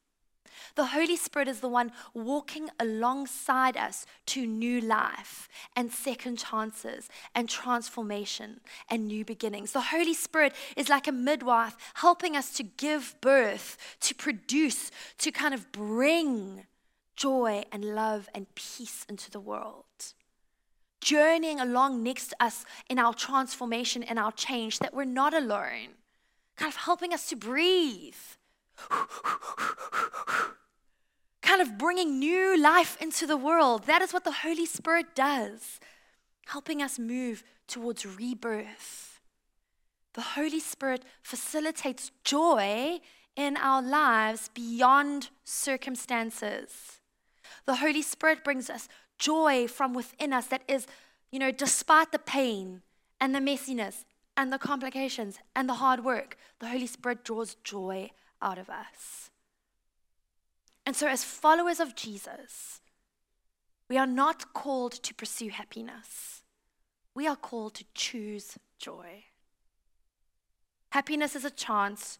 The 0.77 0.87
Holy 0.87 1.17
Spirit 1.17 1.49
is 1.49 1.61
the 1.61 1.69
one 1.69 1.91
walking 2.13 2.69
alongside 2.79 3.79
us 3.79 4.05
to 4.27 4.47
new 4.47 4.81
life 4.81 5.49
and 5.75 5.91
second 5.91 6.39
chances 6.39 7.09
and 7.35 7.49
transformation 7.49 8.61
and 8.91 9.07
new 9.07 9.25
beginnings. 9.25 9.73
The 9.73 9.81
Holy 9.81 10.13
Spirit 10.13 10.53
is 10.77 10.91
like 10.91 11.09
a 11.09 11.13
midwife 11.13 11.77
helping 11.95 12.37
us 12.37 12.53
to 12.57 12.63
give 12.63 13.15
birth, 13.23 13.97
to 14.01 14.15
produce, 14.15 14.91
to 15.19 15.33
kind 15.33 15.55
of 15.55 15.73
bring 15.73 16.67
joy 17.17 17.65
and 17.73 17.95
love 17.95 18.29
and 18.35 18.55
peace 18.55 19.07
into 19.09 19.31
the 19.31 19.41
world. 19.41 20.13
Journeying 21.01 21.59
along 21.59 22.03
next 22.03 22.29
to 22.29 22.37
us 22.39 22.67
in 22.91 22.99
our 22.99 23.15
transformation 23.15 24.03
and 24.03 24.19
our 24.19 24.33
change, 24.33 24.79
that 24.81 24.93
we're 24.93 25.05
not 25.05 25.33
alone, 25.33 25.95
kind 26.57 26.73
of 26.73 26.77
helping 26.77 27.13
us 27.13 27.29
to 27.29 27.37
breathe 27.37 28.15
kind 31.57 31.63
of 31.63 31.79
bringing 31.79 32.19
new 32.19 32.61
life 32.61 33.01
into 33.01 33.27
the 33.27 33.37
world. 33.37 33.85
That 33.85 34.03
is 34.03 34.13
what 34.13 34.25
the 34.25 34.43
Holy 34.43 34.67
Spirit 34.67 35.15
does, 35.15 35.81
helping 36.47 36.83
us 36.83 36.99
move 36.99 37.45
towards 37.67 38.05
rebirth. 38.05 39.21
The 40.15 40.21
Holy 40.21 40.61
Spirit 40.61 41.05
facilitates 41.23 42.11
joy 42.25 43.01
in 43.37 43.57
our 43.57 43.81
lives 43.81 44.51
beyond 44.55 45.31
circumstances. 45.45 47.01
The 47.65 47.77
Holy 47.77 48.03
Spirit 48.03 48.43
brings 48.43 48.69
us 48.69 48.89
joy 49.19 49.69
from 49.69 49.95
within 49.95 50.33
us 50.33 50.49
that 50.49 50.63
is, 50.69 50.87
you 51.31 51.39
know, 51.39 51.51
despite 51.51 52.13
the 52.13 52.19
pain 52.19 52.83
and 53.21 53.35
the 53.35 53.41
messiness 53.41 54.05
and 54.37 54.53
the 54.53 54.59
complications 54.59 55.39
and 55.55 55.69
the 55.69 55.75
hard 55.75 56.05
work, 56.05 56.37
the 56.59 56.69
Holy 56.69 56.87
Spirit 56.87 57.25
draws 57.25 57.55
joy 57.65 58.11
out 58.43 58.59
of 58.59 58.69
us. 58.69 59.31
And 60.85 60.95
so, 60.95 61.09
as 61.09 61.25
followers 61.25 61.81
of 61.81 61.97
Jesus, 61.97 62.81
we 63.89 63.97
are 63.97 64.07
not 64.07 64.53
called 64.53 64.93
to 64.93 65.15
pursue 65.15 65.51
happiness. 65.51 66.43
We 67.15 67.27
are 67.27 67.37
called 67.37 67.75
to 67.75 67.85
choose 67.95 68.59
joy. 68.79 69.25
Happiness 70.91 71.35
is 71.35 71.45
a 71.45 71.51
chance, 71.51 72.19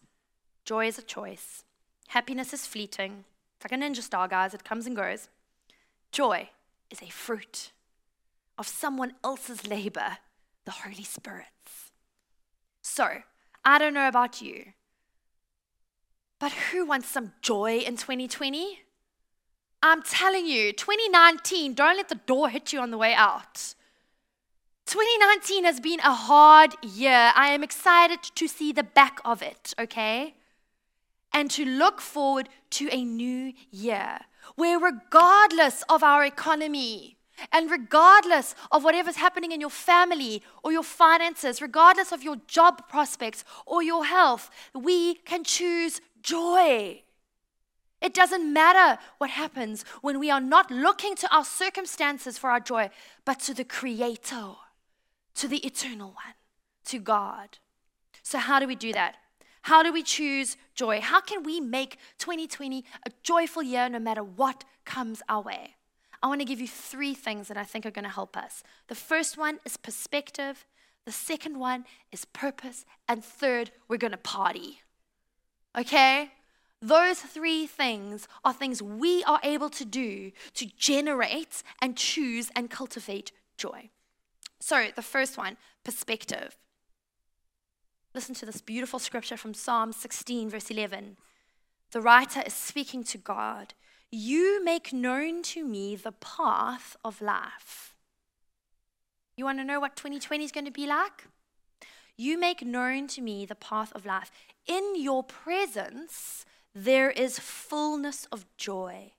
joy 0.65 0.87
is 0.87 0.97
a 0.97 1.03
choice. 1.03 1.63
Happiness 2.09 2.53
is 2.53 2.65
fleeting. 2.65 3.25
It's 3.55 3.71
like 3.71 3.79
a 3.79 3.83
ninja 3.83 4.01
star, 4.01 4.27
guys, 4.27 4.53
it 4.53 4.63
comes 4.63 4.85
and 4.85 4.95
goes. 4.95 5.29
Joy 6.11 6.49
is 6.89 7.01
a 7.01 7.09
fruit 7.09 7.71
of 8.57 8.67
someone 8.67 9.13
else's 9.23 9.67
labor, 9.67 10.17
the 10.65 10.71
Holy 10.71 11.03
Spirit's. 11.03 11.56
So, 12.97 13.19
I 13.63 13.77
don't 13.77 13.93
know 13.93 14.07
about 14.07 14.41
you, 14.41 14.73
but 16.39 16.51
who 16.51 16.83
wants 16.83 17.07
some 17.07 17.33
joy 17.43 17.77
in 17.77 17.95
2020? 17.95 18.79
I'm 19.83 20.01
telling 20.01 20.47
you, 20.47 20.73
2019, 20.73 21.75
don't 21.75 21.97
let 21.97 22.09
the 22.09 22.15
door 22.25 22.49
hit 22.49 22.73
you 22.73 22.79
on 22.79 22.89
the 22.89 22.97
way 22.97 23.13
out. 23.13 23.75
2019 24.87 25.63
has 25.65 25.79
been 25.79 25.99
a 25.99 26.11
hard 26.11 26.73
year. 26.81 27.31
I 27.35 27.49
am 27.49 27.63
excited 27.63 28.23
to 28.33 28.47
see 28.47 28.71
the 28.71 28.81
back 28.81 29.19
of 29.23 29.43
it, 29.43 29.75
okay? 29.77 30.33
And 31.31 31.51
to 31.51 31.65
look 31.65 32.01
forward 32.01 32.49
to 32.71 32.89
a 32.91 33.05
new 33.05 33.53
year 33.69 34.21
where, 34.55 34.79
regardless 34.79 35.83
of 35.87 36.01
our 36.01 36.25
economy, 36.25 37.16
and 37.51 37.69
regardless 37.69 38.55
of 38.71 38.83
whatever's 38.83 39.17
happening 39.17 39.51
in 39.51 39.61
your 39.61 39.69
family 39.69 40.43
or 40.63 40.71
your 40.71 40.83
finances, 40.83 41.61
regardless 41.61 42.11
of 42.11 42.23
your 42.23 42.37
job 42.47 42.87
prospects 42.87 43.43
or 43.65 43.83
your 43.83 44.05
health, 44.05 44.49
we 44.73 45.15
can 45.15 45.43
choose 45.43 46.01
joy. 46.21 47.03
It 48.01 48.13
doesn't 48.13 48.51
matter 48.51 49.01
what 49.17 49.31
happens 49.31 49.83
when 50.01 50.19
we 50.19 50.29
are 50.29 50.41
not 50.41 50.69
looking 50.69 51.15
to 51.15 51.35
our 51.35 51.45
circumstances 51.45 52.37
for 52.37 52.49
our 52.49 52.59
joy, 52.59 52.89
but 53.25 53.39
to 53.41 53.53
the 53.53 53.63
Creator, 53.63 54.53
to 55.35 55.47
the 55.47 55.65
Eternal 55.65 56.09
One, 56.09 56.35
to 56.85 56.99
God. 56.99 57.57
So, 58.21 58.37
how 58.37 58.59
do 58.59 58.67
we 58.67 58.75
do 58.75 58.93
that? 58.93 59.15
How 59.63 59.83
do 59.83 59.91
we 59.91 60.03
choose 60.03 60.57
joy? 60.75 61.01
How 61.01 61.21
can 61.21 61.43
we 61.43 61.59
make 61.59 61.97
2020 62.19 62.85
a 63.05 63.11
joyful 63.23 63.63
year 63.63 63.89
no 63.89 63.99
matter 63.99 64.23
what 64.23 64.63
comes 64.85 65.21
our 65.27 65.41
way? 65.41 65.76
I 66.21 66.27
want 66.27 66.41
to 66.41 66.45
give 66.45 66.59
you 66.59 66.67
three 66.67 67.13
things 67.13 67.47
that 67.47 67.57
I 67.57 67.63
think 67.63 67.85
are 67.85 67.91
going 67.91 68.03
to 68.03 68.09
help 68.09 68.35
us. 68.35 68.63
The 68.87 68.95
first 68.95 69.37
one 69.37 69.59
is 69.65 69.77
perspective, 69.77 70.65
the 71.05 71.11
second 71.11 71.59
one 71.59 71.85
is 72.11 72.25
purpose, 72.25 72.85
and 73.07 73.23
third, 73.23 73.71
we're 73.87 73.97
going 73.97 74.11
to 74.11 74.17
party. 74.17 74.81
Okay? 75.77 76.31
Those 76.81 77.19
three 77.19 77.65
things 77.65 78.27
are 78.43 78.53
things 78.53 78.81
we 78.81 79.23
are 79.23 79.39
able 79.43 79.69
to 79.69 79.85
do 79.85 80.31
to 80.53 80.65
generate 80.77 81.63
and 81.81 81.97
choose 81.97 82.51
and 82.55 82.69
cultivate 82.69 83.31
joy. 83.57 83.89
So, 84.59 84.87
the 84.95 85.01
first 85.01 85.37
one, 85.37 85.57
perspective. 85.83 86.57
Listen 88.13 88.35
to 88.35 88.45
this 88.45 88.61
beautiful 88.61 88.99
scripture 88.99 89.37
from 89.37 89.53
Psalm 89.53 89.91
16, 89.91 90.49
verse 90.49 90.71
11. 90.71 91.17
The 91.91 92.01
writer 92.01 92.43
is 92.45 92.53
speaking 92.53 93.03
to 93.05 93.17
God. 93.17 93.73
You 94.11 94.63
make 94.63 94.93
known 94.93 95.43
to 95.43 95.65
me 95.65 95.95
the 95.95 96.13
path 96.13 96.95
of 97.03 97.21
life. 97.21 97.95
You 99.35 99.45
want 99.45 99.59
to 99.59 99.65
know 99.65 99.79
what 99.79 99.95
2020 99.95 100.45
is 100.45 100.51
going 100.51 100.65
to 100.65 100.71
be 100.71 100.87
like? 100.87 101.27
You 102.15 102.39
make 102.39 102.65
known 102.65 103.07
to 103.09 103.21
me 103.21 103.45
the 103.45 103.55
path 103.55 103.91
of 103.93 104.05
life. 104.05 104.31
In 104.65 104.93
your 104.95 105.23
presence, 105.23 106.45
there 106.73 107.11
is 107.11 107.37
fullness 107.37 108.27
of 108.31 108.45
joy. 108.57 109.13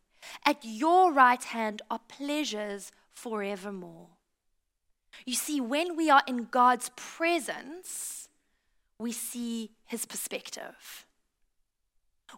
At 0.44 0.64
your 0.64 1.12
right 1.12 1.42
hand 1.42 1.82
are 1.90 2.00
pleasures 2.08 2.90
forevermore. 3.12 4.08
You 5.24 5.34
see, 5.34 5.60
when 5.60 5.96
we 5.96 6.10
are 6.10 6.22
in 6.26 6.48
God's 6.50 6.90
presence, 6.96 8.28
we 8.98 9.12
see 9.12 9.70
his 9.86 10.06
perspective. 10.06 11.06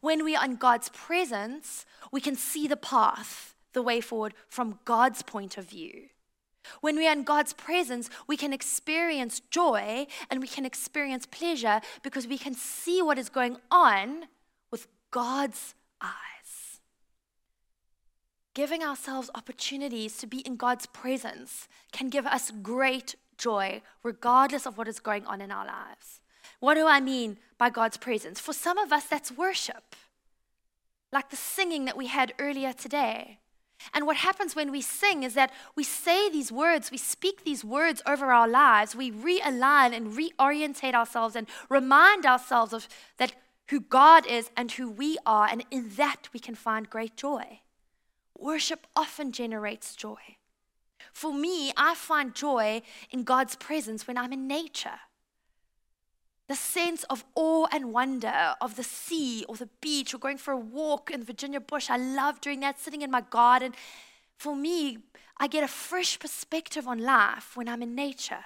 When 0.00 0.24
we 0.24 0.36
are 0.36 0.44
in 0.44 0.56
God's 0.56 0.88
presence, 0.90 1.84
we 2.12 2.20
can 2.20 2.36
see 2.36 2.66
the 2.68 2.76
path, 2.76 3.54
the 3.72 3.82
way 3.82 4.00
forward 4.00 4.34
from 4.48 4.78
God's 4.84 5.22
point 5.22 5.58
of 5.58 5.68
view. 5.68 6.08
When 6.80 6.96
we 6.96 7.06
are 7.08 7.12
in 7.12 7.24
God's 7.24 7.52
presence, 7.52 8.10
we 8.26 8.36
can 8.36 8.52
experience 8.52 9.40
joy 9.50 10.06
and 10.30 10.40
we 10.40 10.46
can 10.46 10.64
experience 10.64 11.26
pleasure 11.26 11.80
because 12.02 12.26
we 12.26 12.38
can 12.38 12.54
see 12.54 13.02
what 13.02 13.18
is 13.18 13.28
going 13.28 13.56
on 13.70 14.26
with 14.70 14.86
God's 15.10 15.74
eyes. 16.00 16.80
Giving 18.54 18.82
ourselves 18.82 19.30
opportunities 19.34 20.16
to 20.18 20.26
be 20.26 20.40
in 20.40 20.56
God's 20.56 20.86
presence 20.86 21.68
can 21.92 22.08
give 22.08 22.26
us 22.26 22.52
great 22.62 23.14
joy, 23.38 23.80
regardless 24.02 24.66
of 24.66 24.76
what 24.76 24.88
is 24.88 25.00
going 25.00 25.24
on 25.26 25.40
in 25.40 25.50
our 25.50 25.66
lives. 25.66 26.20
What 26.60 26.74
do 26.74 26.86
I 26.86 27.00
mean 27.00 27.38
by 27.58 27.70
God's 27.70 27.96
presence? 27.96 28.38
For 28.38 28.52
some 28.52 28.78
of 28.78 28.92
us, 28.92 29.06
that's 29.06 29.32
worship, 29.32 29.96
like 31.12 31.30
the 31.30 31.36
singing 31.36 31.86
that 31.86 31.96
we 31.96 32.06
had 32.06 32.34
earlier 32.38 32.72
today. 32.72 33.38
And 33.94 34.06
what 34.06 34.18
happens 34.18 34.54
when 34.54 34.70
we 34.70 34.82
sing 34.82 35.22
is 35.22 35.32
that 35.34 35.50
we 35.74 35.84
say 35.84 36.28
these 36.28 36.52
words, 36.52 36.90
we 36.90 36.98
speak 36.98 37.44
these 37.44 37.64
words 37.64 38.02
over 38.06 38.30
our 38.30 38.46
lives, 38.46 38.94
we 38.94 39.10
realign 39.10 39.94
and 39.94 40.12
reorientate 40.12 40.94
ourselves 40.94 41.34
and 41.34 41.46
remind 41.70 42.26
ourselves 42.26 42.74
of 42.74 42.88
that 43.16 43.32
who 43.68 43.80
God 43.80 44.26
is 44.26 44.50
and 44.56 44.70
who 44.72 44.90
we 44.90 45.16
are, 45.24 45.48
and 45.50 45.64
in 45.70 45.90
that 45.96 46.28
we 46.32 46.40
can 46.40 46.54
find 46.54 46.90
great 46.90 47.16
joy. 47.16 47.60
Worship 48.36 48.86
often 48.96 49.32
generates 49.32 49.94
joy. 49.94 50.36
For 51.12 51.32
me, 51.32 51.72
I 51.76 51.94
find 51.94 52.34
joy 52.34 52.82
in 53.10 53.22
God's 53.24 53.56
presence 53.56 54.06
when 54.06 54.18
I'm 54.18 54.32
in 54.32 54.46
nature. 54.46 55.00
The 56.50 56.56
sense 56.56 57.04
of 57.04 57.24
awe 57.36 57.68
and 57.70 57.92
wonder 57.92 58.56
of 58.60 58.74
the 58.74 58.82
sea 58.82 59.44
or 59.48 59.54
the 59.54 59.68
beach 59.80 60.12
or 60.12 60.18
going 60.18 60.36
for 60.36 60.50
a 60.50 60.56
walk 60.56 61.08
in 61.08 61.20
the 61.20 61.26
Virginia 61.26 61.60
bush. 61.60 61.88
I 61.88 61.96
love 61.96 62.40
doing 62.40 62.58
that, 62.58 62.76
sitting 62.76 63.02
in 63.02 63.10
my 63.12 63.20
garden. 63.20 63.72
For 64.36 64.56
me, 64.56 64.98
I 65.36 65.46
get 65.46 65.62
a 65.62 65.68
fresh 65.68 66.18
perspective 66.18 66.88
on 66.88 66.98
life 66.98 67.56
when 67.56 67.68
I'm 67.68 67.82
in 67.82 67.94
nature 67.94 68.44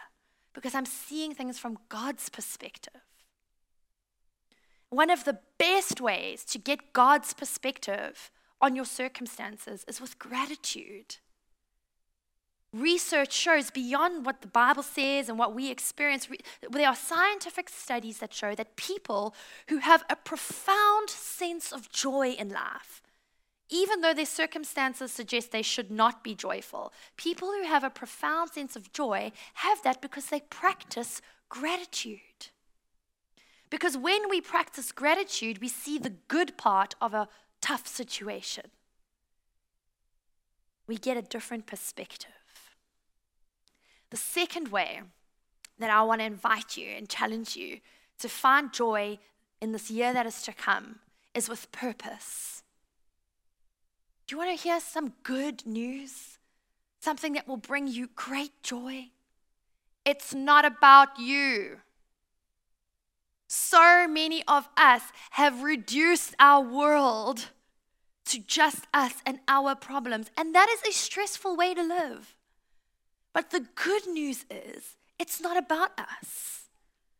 because 0.52 0.74
I'm 0.74 0.84
seeing 0.84 1.32
things 1.32 1.58
from 1.58 1.78
God's 1.88 2.28
perspective. 2.28 3.00
One 4.90 5.08
of 5.08 5.24
the 5.24 5.38
best 5.56 5.98
ways 5.98 6.44
to 6.44 6.58
get 6.58 6.92
God's 6.92 7.32
perspective 7.32 8.30
on 8.60 8.76
your 8.76 8.84
circumstances 8.84 9.82
is 9.88 9.98
with 9.98 10.18
gratitude. 10.18 11.16
Research 12.74 13.32
shows 13.32 13.70
beyond 13.70 14.26
what 14.26 14.40
the 14.40 14.48
Bible 14.48 14.82
says 14.82 15.28
and 15.28 15.38
what 15.38 15.54
we 15.54 15.70
experience, 15.70 16.26
there 16.68 16.88
are 16.88 16.96
scientific 16.96 17.68
studies 17.68 18.18
that 18.18 18.34
show 18.34 18.56
that 18.56 18.74
people 18.74 19.32
who 19.68 19.78
have 19.78 20.02
a 20.10 20.16
profound 20.16 21.08
sense 21.08 21.70
of 21.70 21.88
joy 21.88 22.30
in 22.30 22.48
life, 22.48 23.00
even 23.70 24.00
though 24.00 24.12
their 24.12 24.26
circumstances 24.26 25.12
suggest 25.12 25.52
they 25.52 25.62
should 25.62 25.92
not 25.92 26.24
be 26.24 26.34
joyful, 26.34 26.92
people 27.16 27.52
who 27.52 27.62
have 27.62 27.84
a 27.84 27.90
profound 27.90 28.50
sense 28.50 28.74
of 28.74 28.92
joy 28.92 29.30
have 29.54 29.80
that 29.84 30.02
because 30.02 30.26
they 30.26 30.40
practice 30.40 31.22
gratitude. 31.48 32.18
Because 33.70 33.96
when 33.96 34.28
we 34.28 34.40
practice 34.40 34.90
gratitude, 34.90 35.60
we 35.60 35.68
see 35.68 35.96
the 35.96 36.16
good 36.26 36.58
part 36.58 36.96
of 37.00 37.14
a 37.14 37.28
tough 37.60 37.86
situation. 37.86 38.64
We 40.88 40.96
get 40.96 41.16
a 41.16 41.22
different 41.22 41.66
perspective. 41.66 42.43
The 44.14 44.18
second 44.18 44.68
way 44.68 45.00
that 45.80 45.90
I 45.90 46.04
want 46.04 46.20
to 46.20 46.24
invite 46.24 46.76
you 46.76 46.86
and 46.86 47.08
challenge 47.08 47.56
you 47.56 47.80
to 48.20 48.28
find 48.28 48.72
joy 48.72 49.18
in 49.60 49.72
this 49.72 49.90
year 49.90 50.12
that 50.12 50.24
is 50.24 50.40
to 50.42 50.52
come 50.52 51.00
is 51.34 51.48
with 51.48 51.72
purpose. 51.72 52.62
Do 54.28 54.34
you 54.34 54.38
want 54.38 54.56
to 54.56 54.62
hear 54.62 54.78
some 54.78 55.14
good 55.24 55.66
news? 55.66 56.38
Something 57.00 57.32
that 57.32 57.48
will 57.48 57.56
bring 57.56 57.88
you 57.88 58.08
great 58.14 58.62
joy? 58.62 59.08
It's 60.04 60.32
not 60.32 60.64
about 60.64 61.18
you. 61.18 61.78
So 63.48 64.06
many 64.06 64.44
of 64.46 64.68
us 64.76 65.02
have 65.30 65.64
reduced 65.64 66.36
our 66.38 66.62
world 66.62 67.46
to 68.26 68.38
just 68.38 68.86
us 68.94 69.14
and 69.26 69.40
our 69.48 69.74
problems, 69.74 70.30
and 70.36 70.54
that 70.54 70.68
is 70.68 70.88
a 70.88 70.96
stressful 70.96 71.56
way 71.56 71.74
to 71.74 71.82
live. 71.82 72.33
But 73.34 73.50
the 73.50 73.66
good 73.74 74.06
news 74.06 74.46
is, 74.48 74.96
it's 75.18 75.40
not 75.40 75.58
about 75.58 75.90
us. 75.98 76.62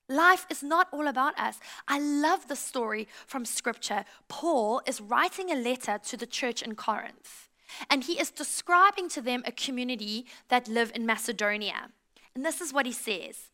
Life 0.08 0.46
is 0.48 0.62
not 0.62 0.88
all 0.92 1.06
about 1.06 1.38
us. 1.38 1.58
I 1.88 1.98
love 1.98 2.46
the 2.46 2.56
story 2.56 3.08
from 3.26 3.44
scripture. 3.44 4.04
Paul 4.28 4.80
is 4.86 5.00
writing 5.00 5.50
a 5.50 5.56
letter 5.56 5.98
to 5.98 6.16
the 6.16 6.26
church 6.26 6.62
in 6.62 6.76
Corinth, 6.76 7.48
and 7.90 8.04
he 8.04 8.20
is 8.20 8.30
describing 8.30 9.08
to 9.10 9.20
them 9.20 9.42
a 9.44 9.52
community 9.52 10.26
that 10.48 10.68
live 10.68 10.92
in 10.94 11.04
Macedonia. 11.04 11.90
And 12.34 12.44
this 12.44 12.60
is 12.60 12.72
what 12.72 12.86
he 12.86 12.92
says 12.92 13.50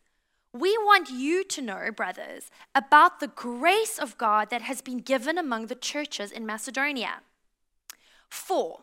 We 0.53 0.77
want 0.79 1.09
you 1.09 1.45
to 1.45 1.63
know, 1.63 1.91
brothers, 1.93 2.51
about 2.75 3.21
the 3.21 3.29
grace 3.29 3.99
of 3.99 4.19
God 4.19 4.51
that 4.51 4.63
has 4.63 4.83
been 4.83 4.99
given 4.99 5.39
among 5.39 5.67
the 5.67 5.75
churches 5.77 6.33
in 6.33 6.45
Macedonia. 6.45 7.21
For, 8.29 8.81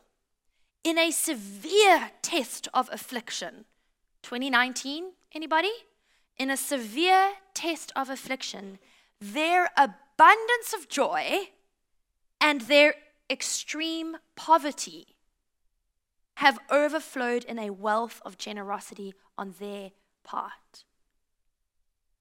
in 0.83 0.97
a 0.97 1.11
severe 1.11 2.11
test 2.21 2.67
of 2.73 2.89
affliction, 2.91 3.65
2019, 4.23 5.11
anybody? 5.33 5.71
In 6.37 6.49
a 6.49 6.57
severe 6.57 7.33
test 7.53 7.91
of 7.95 8.09
affliction, 8.09 8.79
their 9.19 9.69
abundance 9.75 10.73
of 10.73 10.87
joy 10.87 11.49
and 12.39 12.61
their 12.61 12.95
extreme 13.29 14.17
poverty 14.35 15.15
have 16.35 16.59
overflowed 16.69 17.43
in 17.45 17.57
a 17.57 17.71
wealth 17.71 18.21
of 18.23 18.37
generosity 18.37 19.13
on 19.37 19.55
their 19.59 19.91
part. 20.23 20.85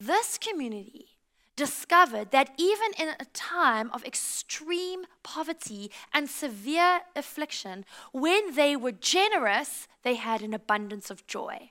This 0.01 0.39
community 0.39 1.16
discovered 1.57 2.31
that 2.31 2.51
even 2.59 2.93
in 2.99 3.09
a 3.19 3.25
time 3.33 3.91
of 3.93 4.05
extreme 4.05 5.05
poverty 5.23 5.91
and 6.13 6.29
severe 6.29 7.01
affliction, 7.17 7.85
when 8.13 8.55
they 8.55 8.77
were 8.77 8.93
generous, 8.93 9.89
they 10.03 10.15
had 10.15 10.43
an 10.43 10.55
abundance 10.55 11.11
of 11.11 11.27
joy. 11.27 11.71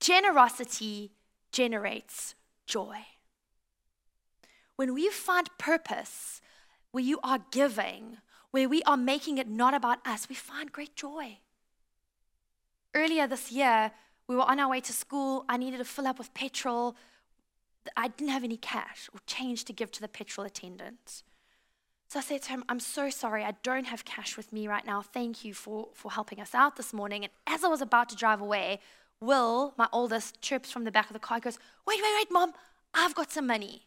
Generosity 0.00 1.10
generates 1.50 2.36
joy. 2.66 2.98
When 4.76 4.94
we 4.94 5.10
find 5.10 5.50
purpose, 5.58 6.40
where 6.92 7.02
you 7.02 7.18
are 7.22 7.40
giving, 7.50 8.18
where 8.52 8.68
we 8.68 8.82
are 8.84 8.96
making 8.96 9.38
it 9.38 9.48
not 9.48 9.74
about 9.74 9.98
us, 10.06 10.28
we 10.28 10.34
find 10.36 10.70
great 10.70 10.94
joy. 10.94 11.38
Earlier 12.94 13.26
this 13.26 13.50
year, 13.50 13.90
we 14.28 14.36
were 14.36 14.42
on 14.42 14.60
our 14.60 14.70
way 14.70 14.80
to 14.80 14.92
school. 14.92 15.44
I 15.48 15.56
needed 15.56 15.78
to 15.78 15.84
fill 15.84 16.06
up 16.06 16.18
with 16.18 16.32
petrol. 16.32 16.96
I 17.96 18.08
didn't 18.08 18.30
have 18.30 18.44
any 18.44 18.56
cash 18.56 19.08
or 19.12 19.20
change 19.26 19.64
to 19.64 19.72
give 19.72 19.90
to 19.92 20.00
the 20.00 20.08
petrol 20.08 20.46
attendant. 20.46 21.22
So 22.08 22.18
I 22.18 22.22
said 22.22 22.42
to 22.42 22.48
him, 22.50 22.64
I'm 22.68 22.80
so 22.80 23.10
sorry, 23.10 23.44
I 23.44 23.54
don't 23.62 23.84
have 23.86 24.04
cash 24.04 24.36
with 24.36 24.52
me 24.52 24.66
right 24.66 24.86
now. 24.86 25.02
Thank 25.02 25.44
you 25.44 25.52
for, 25.52 25.88
for 25.92 26.10
helping 26.10 26.40
us 26.40 26.54
out 26.54 26.76
this 26.76 26.94
morning. 26.94 27.24
And 27.24 27.32
as 27.46 27.64
I 27.64 27.68
was 27.68 27.82
about 27.82 28.08
to 28.08 28.16
drive 28.16 28.40
away, 28.40 28.80
Will, 29.20 29.74
my 29.76 29.88
oldest, 29.92 30.40
chirps 30.40 30.70
from 30.70 30.84
the 30.84 30.92
back 30.92 31.08
of 31.08 31.12
the 31.12 31.18
car, 31.18 31.40
goes, 31.40 31.58
Wait, 31.86 32.00
wait, 32.02 32.14
wait, 32.16 32.30
mom, 32.30 32.52
I've 32.94 33.14
got 33.14 33.30
some 33.30 33.46
money. 33.46 33.82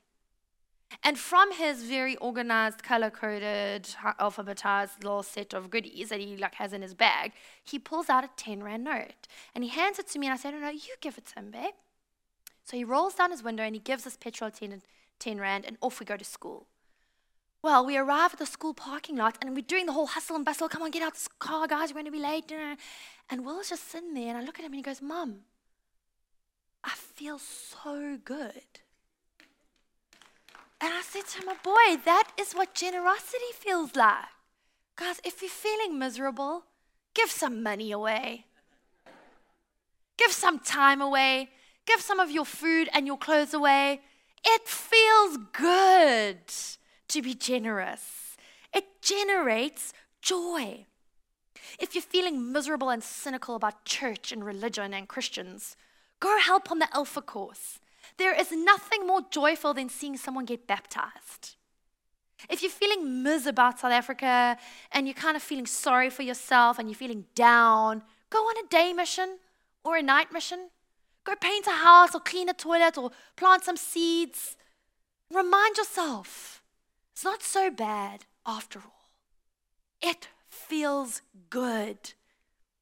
And 1.03 1.17
from 1.17 1.53
his 1.53 1.83
very 1.83 2.15
organized, 2.17 2.83
color-coded, 2.83 3.95
alphabetized 4.19 5.03
little 5.03 5.23
set 5.23 5.53
of 5.53 5.69
goodies 5.69 6.09
that 6.09 6.19
he 6.19 6.35
like 6.35 6.55
has 6.55 6.73
in 6.73 6.81
his 6.81 6.93
bag, 6.93 7.31
he 7.63 7.79
pulls 7.79 8.09
out 8.09 8.25
a 8.25 8.29
10 8.35 8.61
rand 8.61 8.83
note. 8.83 9.27
And 9.55 9.63
he 9.63 9.69
hands 9.69 9.99
it 9.99 10.07
to 10.09 10.19
me 10.19 10.27
and 10.27 10.33
I 10.33 10.37
say, 10.37 10.51
no, 10.51 10.59
no, 10.59 10.69
you 10.69 10.93
give 10.99 11.17
it 11.17 11.27
to 11.27 11.39
him, 11.39 11.51
babe. 11.51 11.73
So 12.63 12.77
he 12.77 12.83
rolls 12.83 13.15
down 13.15 13.31
his 13.31 13.43
window 13.43 13.63
and 13.63 13.75
he 13.75 13.81
gives 13.81 14.03
this 14.03 14.17
petrol 14.17 14.49
attendant 14.49 14.83
10 15.19 15.39
rand 15.39 15.65
and 15.65 15.77
off 15.81 15.99
we 15.99 16.05
go 16.05 16.17
to 16.17 16.25
school. 16.25 16.67
Well, 17.63 17.85
we 17.85 17.95
arrive 17.95 18.33
at 18.33 18.39
the 18.39 18.45
school 18.45 18.73
parking 18.73 19.15
lot 19.15 19.37
and 19.39 19.55
we're 19.55 19.61
doing 19.61 19.85
the 19.85 19.93
whole 19.93 20.07
hustle 20.07 20.35
and 20.35 20.43
bustle. 20.43 20.67
Come 20.67 20.81
on, 20.81 20.91
get 20.91 21.03
out 21.03 21.13
this 21.13 21.27
car, 21.39 21.67
guys. 21.67 21.89
We're 21.89 22.01
going 22.01 22.05
to 22.05 22.11
be 22.11 22.19
late. 22.19 22.51
And 23.29 23.45
Will's 23.45 23.69
just 23.69 23.89
sitting 23.89 24.15
there 24.15 24.29
and 24.29 24.37
I 24.37 24.43
look 24.43 24.57
at 24.57 24.65
him 24.65 24.71
and 24.71 24.79
he 24.79 24.81
goes, 24.81 25.01
Mom, 25.01 25.41
I 26.83 26.91
feel 26.91 27.37
so 27.37 28.17
good. 28.23 28.81
And 30.83 30.91
I 30.91 31.01
said 31.03 31.27
to 31.27 31.45
My 31.45 31.55
boy, 31.63 32.01
that 32.05 32.31
is 32.39 32.53
what 32.53 32.73
generosity 32.73 33.53
feels 33.53 33.95
like. 33.95 34.25
Guys, 34.95 35.21
if 35.23 35.41
you're 35.41 35.49
feeling 35.49 35.99
miserable, 35.99 36.63
give 37.13 37.29
some 37.29 37.61
money 37.61 37.91
away. 37.91 38.45
Give 40.17 40.31
some 40.31 40.57
time 40.57 41.01
away. 41.01 41.49
Give 41.91 42.01
some 42.01 42.21
of 42.21 42.31
your 42.31 42.45
food 42.45 42.87
and 42.93 43.05
your 43.05 43.17
clothes 43.17 43.53
away. 43.53 43.99
It 44.45 44.65
feels 44.65 45.37
good 45.51 46.39
to 47.09 47.21
be 47.21 47.33
generous. 47.33 48.37
It 48.73 49.01
generates 49.01 49.91
joy. 50.21 50.85
If 51.79 51.93
you're 51.93 52.01
feeling 52.01 52.53
miserable 52.53 52.91
and 52.91 53.03
cynical 53.03 53.55
about 53.55 53.83
church 53.83 54.31
and 54.31 54.45
religion 54.45 54.93
and 54.93 55.09
Christians, 55.09 55.75
go 56.21 56.39
help 56.39 56.71
on 56.71 56.79
the 56.79 56.87
Alpha 56.95 57.21
course. 57.21 57.79
There 58.15 58.39
is 58.39 58.53
nothing 58.53 59.05
more 59.05 59.23
joyful 59.29 59.73
than 59.73 59.89
seeing 59.89 60.15
someone 60.15 60.45
get 60.45 60.67
baptized. 60.67 61.57
If 62.49 62.61
you're 62.61 62.71
feeling 62.71 63.21
miserable 63.21 63.63
about 63.63 63.79
South 63.81 63.91
Africa 63.91 64.57
and 64.93 65.07
you're 65.07 65.13
kind 65.13 65.35
of 65.35 65.43
feeling 65.43 65.65
sorry 65.65 66.09
for 66.09 66.23
yourself 66.23 66.79
and 66.79 66.87
you're 66.87 66.95
feeling 66.95 67.25
down, 67.35 68.01
go 68.29 68.39
on 68.39 68.63
a 68.63 68.69
day 68.69 68.93
mission 68.93 69.39
or 69.83 69.97
a 69.97 70.01
night 70.01 70.31
mission. 70.31 70.69
Go 71.23 71.35
paint 71.35 71.67
a 71.67 71.71
house 71.71 72.15
or 72.15 72.19
clean 72.19 72.49
a 72.49 72.53
toilet 72.53 72.97
or 72.97 73.11
plant 73.35 73.63
some 73.63 73.77
seeds. 73.77 74.55
Remind 75.31 75.77
yourself 75.77 76.63
it's 77.13 77.23
not 77.23 77.43
so 77.43 77.69
bad 77.69 78.25
after 78.45 78.79
all. 78.79 79.11
It 80.01 80.29
feels 80.49 81.21
good. 81.49 82.13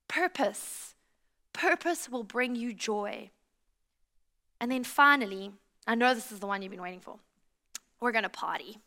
Purpose. 0.08 0.96
Purpose 1.54 2.10
will 2.10 2.24
bring 2.24 2.56
you 2.56 2.74
joy. 2.74 3.32
And 4.62 4.72
then 4.72 4.84
finally, 4.84 5.52
I 5.86 5.96
know 5.96 6.14
this 6.14 6.32
is 6.32 6.40
the 6.40 6.48
one 6.48 6.62
you've 6.62 6.72
been 6.72 6.82
waiting 6.82 7.00
for. 7.02 7.20
We're 8.00 8.12
going 8.12 8.24
to 8.24 8.30
party. 8.30 8.80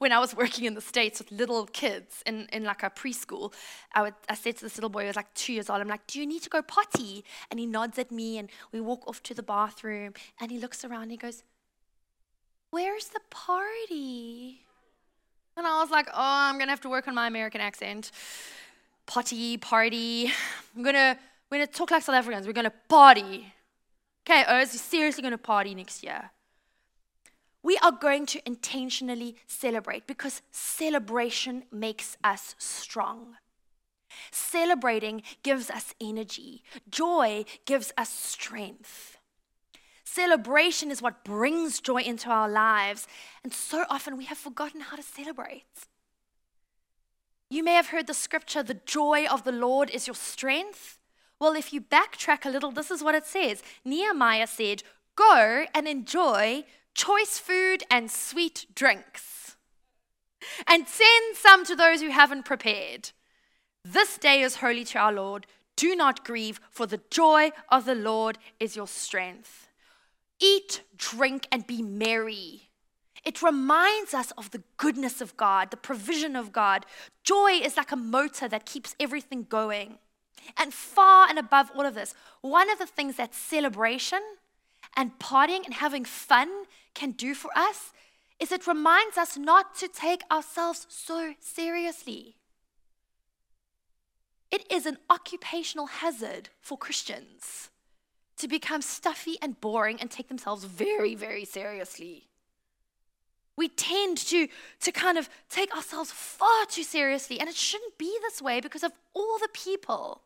When 0.00 0.12
I 0.12 0.18
was 0.18 0.34
working 0.34 0.64
in 0.64 0.74
the 0.74 0.80
States 0.80 1.20
with 1.20 1.30
little 1.30 1.66
kids 1.66 2.22
in, 2.24 2.48
in 2.52 2.64
like 2.64 2.82
a 2.82 2.88
preschool, 2.88 3.52
I, 3.94 4.00
would, 4.02 4.14
I 4.30 4.34
said 4.34 4.56
to 4.56 4.64
this 4.64 4.76
little 4.76 4.88
boy, 4.88 5.02
he 5.02 5.06
was 5.08 5.16
like 5.16 5.32
two 5.34 5.52
years 5.52 5.68
old, 5.68 5.80
I'm 5.80 5.88
like, 5.88 6.06
Do 6.06 6.18
you 6.18 6.26
need 6.26 6.42
to 6.42 6.48
go 6.48 6.62
potty? 6.62 7.22
And 7.50 7.60
he 7.60 7.66
nods 7.66 7.98
at 7.98 8.10
me, 8.10 8.38
and 8.38 8.48
we 8.72 8.80
walk 8.80 9.06
off 9.06 9.22
to 9.24 9.34
the 9.34 9.42
bathroom, 9.42 10.14
and 10.40 10.50
he 10.50 10.58
looks 10.58 10.84
around 10.84 11.02
and 11.02 11.10
he 11.10 11.16
goes, 11.18 11.42
Where's 12.70 13.08
the 13.08 13.20
party? 13.28 14.62
And 15.56 15.66
I 15.66 15.80
was 15.80 15.90
like, 15.90 16.08
Oh, 16.08 16.14
I'm 16.14 16.54
going 16.54 16.68
to 16.68 16.72
have 16.72 16.80
to 16.82 16.88
work 16.88 17.06
on 17.06 17.14
my 17.14 17.26
American 17.26 17.60
accent. 17.60 18.10
Potty, 19.06 19.58
party. 19.58 20.32
I'm 20.74 20.82
going 20.82 20.94
to. 20.94 21.18
We're 21.50 21.58
going 21.58 21.66
to 21.66 21.72
talk 21.74 21.90
like 21.90 22.04
South 22.04 22.14
Africans. 22.14 22.46
We're 22.46 22.52
going 22.52 22.64
to 22.64 22.72
party. 22.88 23.52
Okay, 24.24 24.44
Oz, 24.44 24.72
you're 24.72 24.80
seriously 24.80 25.20
going 25.20 25.32
to 25.32 25.38
party 25.38 25.74
next 25.74 26.04
year. 26.04 26.30
We 27.62 27.76
are 27.78 27.92
going 27.92 28.26
to 28.26 28.40
intentionally 28.46 29.36
celebrate 29.46 30.06
because 30.06 30.42
celebration 30.50 31.64
makes 31.70 32.16
us 32.24 32.54
strong. 32.58 33.36
Celebrating 34.30 35.22
gives 35.42 35.70
us 35.70 35.94
energy, 36.00 36.62
joy 36.88 37.44
gives 37.64 37.92
us 37.96 38.10
strength. 38.10 39.18
Celebration 40.04 40.90
is 40.90 41.00
what 41.00 41.24
brings 41.24 41.80
joy 41.80 42.02
into 42.02 42.30
our 42.30 42.48
lives, 42.48 43.06
and 43.44 43.52
so 43.52 43.84
often 43.88 44.16
we 44.16 44.24
have 44.24 44.38
forgotten 44.38 44.80
how 44.80 44.96
to 44.96 45.02
celebrate. 45.02 45.86
You 47.48 47.62
may 47.62 47.74
have 47.74 47.88
heard 47.88 48.06
the 48.06 48.14
scripture, 48.14 48.62
the 48.62 48.80
joy 48.86 49.26
of 49.26 49.44
the 49.44 49.52
Lord 49.52 49.90
is 49.90 50.06
your 50.06 50.16
strength. 50.16 50.98
Well, 51.38 51.54
if 51.54 51.72
you 51.72 51.80
backtrack 51.80 52.44
a 52.44 52.50
little, 52.50 52.72
this 52.72 52.90
is 52.90 53.02
what 53.02 53.14
it 53.14 53.26
says 53.26 53.62
Nehemiah 53.84 54.46
said, 54.46 54.82
Go 55.16 55.66
and 55.74 55.86
enjoy 55.86 56.64
choice 56.94 57.38
food 57.38 57.84
and 57.90 58.10
sweet 58.10 58.66
drinks, 58.74 59.56
and 60.66 60.86
send 60.88 61.36
some 61.36 61.64
to 61.64 61.76
those 61.76 62.00
who 62.00 62.10
haven't 62.10 62.44
prepared. 62.44 63.10
This 63.84 64.18
day 64.18 64.42
is 64.42 64.56
holy 64.56 64.84
to 64.84 64.98
our 64.98 65.12
Lord. 65.12 65.46
Do 65.76 65.94
not 65.96 66.24
grieve, 66.24 66.60
for 66.70 66.86
the 66.86 67.00
joy 67.10 67.52
of 67.70 67.84
the 67.84 67.94
Lord 67.94 68.38
is 68.58 68.76
your 68.76 68.86
strength. 68.86 69.68
Eat, 70.40 70.82
drink, 70.96 71.46
and 71.50 71.66
be 71.66 71.82
merry. 71.82 72.70
It 73.24 73.42
reminds 73.42 74.14
us 74.14 74.30
of 74.32 74.50
the 74.50 74.62
goodness 74.76 75.20
of 75.20 75.36
God, 75.36 75.70
the 75.70 75.76
provision 75.76 76.36
of 76.36 76.52
God. 76.52 76.86
Joy 77.22 77.60
is 77.62 77.76
like 77.76 77.92
a 77.92 77.96
motor 77.96 78.48
that 78.48 78.66
keeps 78.66 78.94
everything 78.98 79.46
going. 79.48 79.98
And 80.56 80.72
far 80.72 81.28
and 81.28 81.38
above 81.38 81.70
all 81.74 81.84
of 81.84 81.94
this, 81.94 82.14
one 82.40 82.70
of 82.70 82.78
the 82.78 82.86
things 82.86 83.16
that 83.16 83.34
celebration 83.34 84.20
and 84.96 85.18
partying 85.18 85.64
and 85.64 85.74
having 85.74 86.04
fun 86.04 86.48
can 86.94 87.12
do 87.12 87.34
for 87.34 87.50
us 87.56 87.92
is 88.38 88.50
it 88.50 88.66
reminds 88.66 89.18
us 89.18 89.36
not 89.36 89.74
to 89.76 89.88
take 89.88 90.22
ourselves 90.30 90.86
so 90.88 91.34
seriously. 91.40 92.36
It 94.50 94.70
is 94.70 94.86
an 94.86 94.98
occupational 95.08 95.86
hazard 95.86 96.48
for 96.60 96.76
Christians 96.76 97.70
to 98.38 98.48
become 98.48 98.80
stuffy 98.80 99.36
and 99.42 99.60
boring 99.60 100.00
and 100.00 100.10
take 100.10 100.28
themselves 100.28 100.64
very, 100.64 101.14
very 101.14 101.44
seriously. 101.44 102.28
We 103.56 103.68
tend 103.68 104.16
to, 104.16 104.48
to 104.80 104.92
kind 104.92 105.18
of 105.18 105.28
take 105.50 105.76
ourselves 105.76 106.10
far 106.10 106.64
too 106.66 106.82
seriously, 106.82 107.38
and 107.38 107.48
it 107.48 107.54
shouldn't 107.54 107.98
be 107.98 108.16
this 108.22 108.40
way 108.40 108.60
because 108.60 108.82
of 108.82 108.92
all 109.12 109.38
the 109.38 109.50
people 109.52 110.22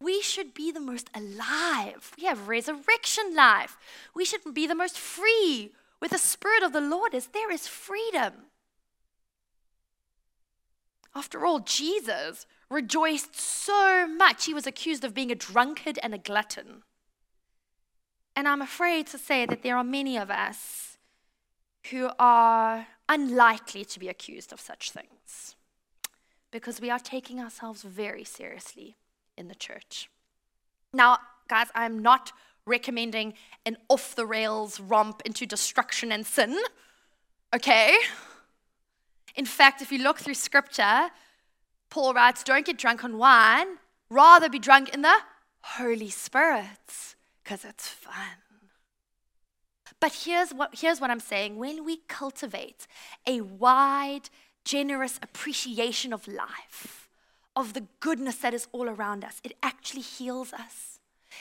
we 0.00 0.20
should 0.20 0.52
be 0.52 0.70
the 0.70 0.80
most 0.80 1.10
alive. 1.14 2.12
We 2.18 2.26
have 2.26 2.48
resurrection 2.48 3.34
life. 3.34 3.78
We 4.14 4.24
should 4.24 4.52
be 4.52 4.66
the 4.66 4.74
most 4.74 4.98
free. 4.98 5.72
With 6.00 6.10
the 6.10 6.18
Spirit 6.18 6.62
of 6.62 6.72
the 6.72 6.80
Lord 6.80 7.14
is 7.14 7.28
there 7.28 7.50
is 7.50 7.66
freedom. 7.66 8.32
After 11.14 11.46
all, 11.46 11.60
Jesus 11.60 12.46
rejoiced 12.68 13.40
so 13.40 14.06
much 14.06 14.44
he 14.44 14.52
was 14.52 14.66
accused 14.66 15.02
of 15.02 15.14
being 15.14 15.30
a 15.30 15.36
drunkard 15.36 15.98
and 16.02 16.12
a 16.12 16.18
glutton. 16.18 16.82
And 18.34 18.46
I'm 18.46 18.60
afraid 18.60 19.06
to 19.08 19.18
say 19.18 19.46
that 19.46 19.62
there 19.62 19.78
are 19.78 19.84
many 19.84 20.18
of 20.18 20.30
us 20.30 20.98
who 21.90 22.10
are 22.18 22.88
unlikely 23.08 23.84
to 23.86 23.98
be 23.98 24.08
accused 24.08 24.52
of 24.52 24.60
such 24.60 24.90
things 24.90 25.56
because 26.50 26.80
we 26.80 26.90
are 26.90 26.98
taking 26.98 27.40
ourselves 27.40 27.82
very 27.82 28.24
seriously 28.24 28.96
in 29.36 29.48
the 29.48 29.54
church. 29.54 30.08
Now, 30.92 31.18
guys, 31.48 31.68
I'm 31.74 32.00
not 32.00 32.32
recommending 32.66 33.34
an 33.64 33.76
off 33.88 34.14
the 34.14 34.26
rails 34.26 34.80
romp 34.80 35.22
into 35.24 35.46
destruction 35.46 36.10
and 36.10 36.26
sin, 36.26 36.58
okay? 37.54 37.96
In 39.36 39.44
fact, 39.44 39.82
if 39.82 39.92
you 39.92 39.98
look 39.98 40.18
through 40.18 40.34
scripture, 40.34 41.10
Paul 41.90 42.14
writes, 42.14 42.42
Don't 42.42 42.66
get 42.66 42.78
drunk 42.78 43.04
on 43.04 43.18
wine, 43.18 43.78
rather 44.10 44.48
be 44.48 44.58
drunk 44.58 44.90
in 44.90 45.02
the 45.02 45.16
Holy 45.60 46.10
Spirit, 46.10 47.14
because 47.42 47.64
it's 47.64 47.88
fun. 47.88 48.42
But 50.00 50.12
here's 50.24 50.52
what, 50.52 50.74
here's 50.78 51.00
what 51.00 51.10
I'm 51.10 51.20
saying 51.20 51.56
when 51.56 51.84
we 51.84 51.98
cultivate 52.08 52.86
a 53.26 53.40
wide, 53.40 54.28
generous 54.64 55.18
appreciation 55.22 56.12
of 56.12 56.28
life, 56.28 57.05
of 57.56 57.72
the 57.72 57.86
goodness 58.00 58.36
that 58.36 58.54
is 58.54 58.68
all 58.70 58.88
around 58.88 59.24
us, 59.24 59.40
it 59.42 59.56
actually 59.62 60.02
heals 60.02 60.52
us. 60.52 61.00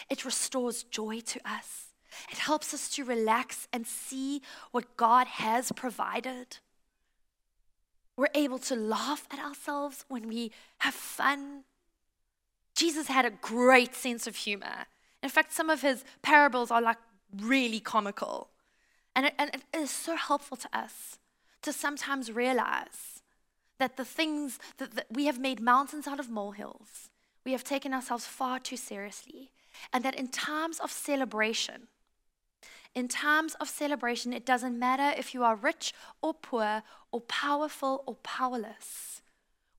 It 0.09 0.25
restores 0.25 0.83
joy 0.83 1.19
to 1.19 1.39
us. 1.45 1.93
It 2.31 2.37
helps 2.37 2.73
us 2.73 2.89
to 2.91 3.03
relax 3.03 3.67
and 3.73 3.85
see 3.85 4.41
what 4.71 4.95
God 4.95 5.27
has 5.27 5.71
provided. 5.73 6.57
We're 8.15 8.27
able 8.33 8.59
to 8.59 8.75
laugh 8.75 9.27
at 9.29 9.39
ourselves 9.39 10.05
when 10.07 10.27
we 10.29 10.51
have 10.79 10.93
fun. 10.93 11.65
Jesus 12.73 13.07
had 13.07 13.25
a 13.25 13.31
great 13.31 13.93
sense 13.93 14.25
of 14.25 14.37
humor. 14.37 14.85
In 15.21 15.29
fact, 15.29 15.51
some 15.51 15.69
of 15.69 15.81
his 15.81 16.05
parables 16.21 16.71
are 16.71 16.81
like 16.81 16.97
really 17.35 17.81
comical. 17.81 18.49
And 19.15 19.25
it, 19.27 19.33
and 19.37 19.49
it 19.53 19.63
is 19.73 19.91
so 19.91 20.15
helpful 20.15 20.57
to 20.57 20.69
us 20.77 21.19
to 21.61 21.73
sometimes 21.73 22.31
realize 22.31 23.14
that 23.79 23.97
the 23.97 24.05
things 24.05 24.59
that, 24.77 24.95
that 24.95 25.07
we 25.09 25.25
have 25.25 25.39
made 25.39 25.59
mountains 25.59 26.07
out 26.07 26.19
of 26.19 26.29
molehills, 26.29 27.09
we 27.45 27.51
have 27.51 27.63
taken 27.63 27.93
ourselves 27.93 28.25
far 28.25 28.59
too 28.59 28.77
seriously. 28.77 29.51
And 29.91 30.03
that 30.05 30.15
in 30.15 30.29
times 30.29 30.79
of 30.79 30.91
celebration, 30.91 31.87
in 32.93 33.09
times 33.09 33.55
of 33.55 33.67
celebration, 33.67 34.31
it 34.31 34.45
doesn't 34.45 34.79
matter 34.79 35.13
if 35.19 35.33
you 35.33 35.43
are 35.43 35.55
rich 35.55 35.93
or 36.21 36.33
poor, 36.33 36.81
or 37.11 37.21
powerful 37.21 38.03
or 38.07 38.15
powerless. 38.15 39.21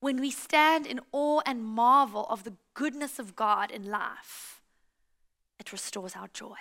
When 0.00 0.20
we 0.20 0.30
stand 0.30 0.86
in 0.86 1.00
awe 1.12 1.40
and 1.46 1.64
marvel 1.64 2.26
of 2.28 2.44
the 2.44 2.52
goodness 2.74 3.18
of 3.18 3.34
God 3.34 3.70
in 3.70 3.90
life, 3.90 4.60
it 5.58 5.72
restores 5.72 6.14
our 6.14 6.28
joy. 6.28 6.56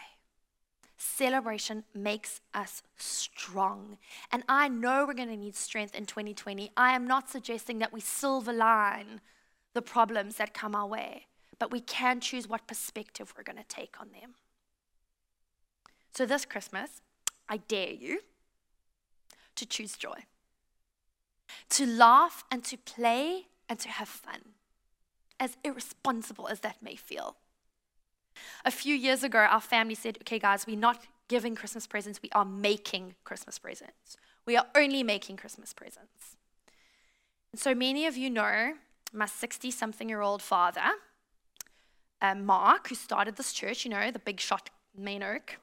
Celebration 0.98 1.84
makes 1.94 2.42
us 2.54 2.82
strong. 2.96 3.98
And 4.32 4.44
I 4.48 4.68
know 4.68 5.06
we're 5.06 5.14
going 5.14 5.30
to 5.30 5.38
need 5.38 5.56
strength 5.56 5.94
in 5.94 6.06
2020. 6.06 6.72
I 6.78 6.96
am 6.96 7.06
not 7.06 7.30
suggesting 7.30 7.80
that 7.80 7.92
we 7.92 8.00
silver 8.00 8.54
line 8.54 9.22
the 9.74 9.82
problems 9.82 10.38
that 10.38 10.54
come 10.54 10.74
our 10.74 10.88
way, 10.88 11.28
but 11.60 11.70
we 11.72 11.82
can 11.82 12.22
choose 12.22 12.48
what 12.48 12.68
perspective 12.68 13.34
we're 13.36 13.44
going 13.44 13.58
to 13.58 13.68
take 13.68 14.00
on 14.00 14.10
them. 14.12 14.36
So 16.14 16.26
this 16.26 16.46
Christmas, 16.46 17.02
I 17.50 17.58
dare 17.58 17.92
you 17.92 18.22
to 19.56 19.66
choose 19.66 19.98
joy, 19.98 20.24
to 21.72 21.86
laugh 21.86 22.46
and 22.50 22.64
to 22.66 22.78
play 22.78 23.48
and 23.68 23.78
to 23.80 23.90
have 23.90 24.08
fun, 24.08 24.42
as 25.40 25.58
irresponsible 25.64 26.48
as 26.48 26.62
that 26.62 26.82
may 26.82 26.96
feel. 26.96 27.36
A 28.64 28.72
few 28.72 28.96
years 28.96 29.24
ago, 29.24 29.40
our 29.40 29.62
family 29.62 29.96
said, 29.96 30.18
okay, 30.22 30.40
guys, 30.40 30.66
we're 30.68 30.78
not 30.78 31.06
giving 31.28 31.56
Christmas 31.56 31.88
presents, 31.88 32.20
we 32.22 32.30
are 32.34 32.46
making 32.46 33.16
Christmas 33.24 33.58
presents. 33.58 34.18
We 34.46 34.58
are 34.58 34.66
only 34.76 35.02
making 35.02 35.38
Christmas 35.38 35.74
presents. 35.74 36.38
And 37.52 37.60
so 37.60 37.74
many 37.74 38.06
of 38.06 38.16
you 38.16 38.30
know 38.30 38.74
my 39.12 39.26
60 39.26 39.72
something 39.72 40.10
year 40.10 40.22
old 40.22 40.42
father, 40.42 40.82
uh, 42.22 42.36
Mark, 42.36 42.90
who 42.90 42.96
started 42.96 43.38
this 43.38 43.54
church, 43.54 43.86
you 43.86 43.92
know, 43.92 44.12
the 44.12 44.20
big 44.20 44.40
shot 44.40 44.70
main 44.96 45.24
oak. 45.24 45.58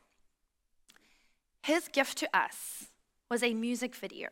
His 1.62 1.88
gift 1.88 2.18
to 2.18 2.36
us 2.36 2.86
was 3.30 3.42
a 3.42 3.54
music 3.54 3.94
video 3.94 4.28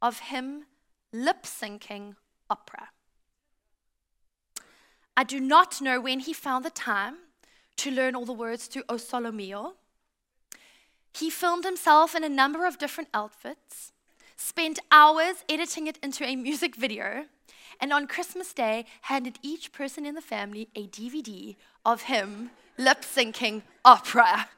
of 0.00 0.20
him 0.20 0.66
lip 1.12 1.42
syncing 1.42 2.16
opera. 2.48 2.88
I 5.16 5.24
do 5.24 5.40
not 5.40 5.80
know 5.80 6.00
when 6.00 6.20
he 6.20 6.32
found 6.32 6.64
the 6.64 6.70
time 6.70 7.16
to 7.76 7.90
learn 7.90 8.14
all 8.14 8.24
the 8.24 8.32
words 8.32 8.68
to 8.68 8.84
O 8.88 8.96
Solo 8.96 9.30
Mio. 9.30 9.74
He 11.14 11.30
filmed 11.30 11.64
himself 11.64 12.14
in 12.14 12.24
a 12.24 12.28
number 12.28 12.66
of 12.66 12.78
different 12.78 13.08
outfits, 13.14 13.92
spent 14.36 14.78
hours 14.90 15.44
editing 15.48 15.86
it 15.86 15.98
into 16.02 16.24
a 16.24 16.36
music 16.36 16.76
video, 16.76 17.26
and 17.80 17.92
on 17.92 18.06
Christmas 18.06 18.52
Day 18.52 18.86
handed 19.02 19.38
each 19.42 19.72
person 19.72 20.04
in 20.06 20.14
the 20.14 20.20
family 20.20 20.68
a 20.74 20.86
DVD 20.86 21.56
of 21.84 22.02
him 22.02 22.50
lip 22.78 23.02
syncing 23.02 23.62
opera. 23.84 24.48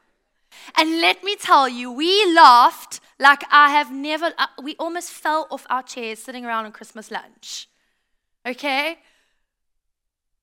And 0.76 1.00
let 1.00 1.22
me 1.22 1.36
tell 1.36 1.68
you, 1.68 1.92
we 1.92 2.32
laughed 2.34 3.00
like 3.18 3.42
I 3.50 3.70
have 3.70 3.92
never, 3.92 4.32
uh, 4.38 4.46
we 4.62 4.74
almost 4.78 5.10
fell 5.10 5.46
off 5.50 5.66
our 5.68 5.82
chairs 5.82 6.18
sitting 6.18 6.44
around 6.44 6.64
on 6.64 6.72
Christmas 6.72 7.10
lunch. 7.10 7.68
Okay? 8.46 8.98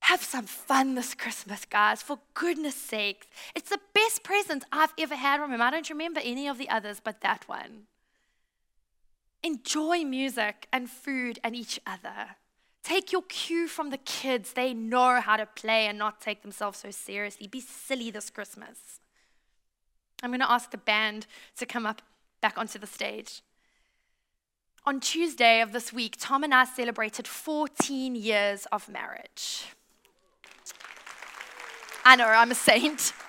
Have 0.06 0.22
some 0.22 0.46
fun 0.46 0.94
this 0.94 1.16
Christmas, 1.16 1.66
guys, 1.66 2.04
for 2.04 2.20
goodness 2.36 2.76
sakes. 2.76 3.26
It's 3.56 3.72
the 3.72 3.80
best 3.96 4.22
present 4.22 4.64
I've 4.72 4.94
ever 5.00 5.16
had 5.16 5.40
from 5.40 5.52
him. 5.52 5.64
I 5.64 5.72
don't 5.72 5.90
remember 5.90 6.22
any 6.24 6.48
of 6.48 6.60
the 6.60 6.70
others 6.70 7.02
but 7.04 7.22
that 7.22 7.50
one. 7.50 7.88
Enjoy 9.42 10.04
music 10.04 10.68
and 10.72 10.92
food 10.92 11.40
and 11.44 11.56
each 11.56 11.80
other. 11.88 12.36
Take 12.84 13.12
your 13.12 13.24
cue 13.24 13.68
from 13.68 13.90
the 13.90 13.98
kids. 13.98 14.54
They 14.54 14.76
know 14.76 15.22
how 15.22 15.38
to 15.38 15.48
play 15.48 15.88
and 15.88 15.98
not 15.98 16.22
take 16.22 16.44
themselves 16.44 16.78
so 16.78 16.92
seriously. 16.92 17.48
Be 17.48 17.60
silly 17.60 18.12
this 18.12 18.30
Christmas. 18.30 19.00
I'm 20.22 20.30
going 20.30 20.40
to 20.40 20.52
ask 20.52 20.70
the 20.70 20.78
band 20.78 21.26
to 21.58 21.66
come 21.66 21.88
up 21.88 22.04
back 22.42 22.60
onto 22.60 22.78
the 22.78 22.86
stage. 22.86 23.42
On 24.86 25.00
Tuesday 25.00 25.62
of 25.62 25.72
this 25.72 25.92
week, 25.92 26.16
Tom 26.20 26.44
and 26.44 26.54
I 26.54 26.66
celebrated 26.66 27.28
14 27.28 28.16
years 28.16 28.68
of 28.72 28.88
marriage. 28.88 29.66
I 32.08 32.16
know, 32.16 32.28
I'm 32.28 32.52
a 32.52 32.56
saint. 32.56 33.14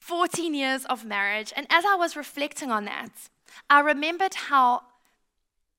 14 0.00 0.54
years 0.54 0.84
of 0.86 1.04
marriage. 1.04 1.52
And 1.54 1.68
as 1.70 1.84
I 1.84 1.94
was 1.94 2.16
reflecting 2.16 2.72
on 2.72 2.84
that, 2.86 3.28
I 3.70 3.78
remembered 3.78 4.34
how 4.34 4.82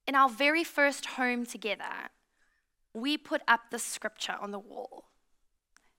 in 0.08 0.16
our 0.16 0.30
very 0.30 0.64
first 0.64 1.06
home 1.06 1.46
together, 1.46 2.10
we 2.94 3.18
put 3.18 3.42
up 3.46 3.72
the 3.72 3.80
scripture 3.80 4.38
on 4.40 4.52
the 4.52 4.60
wall. 4.60 5.04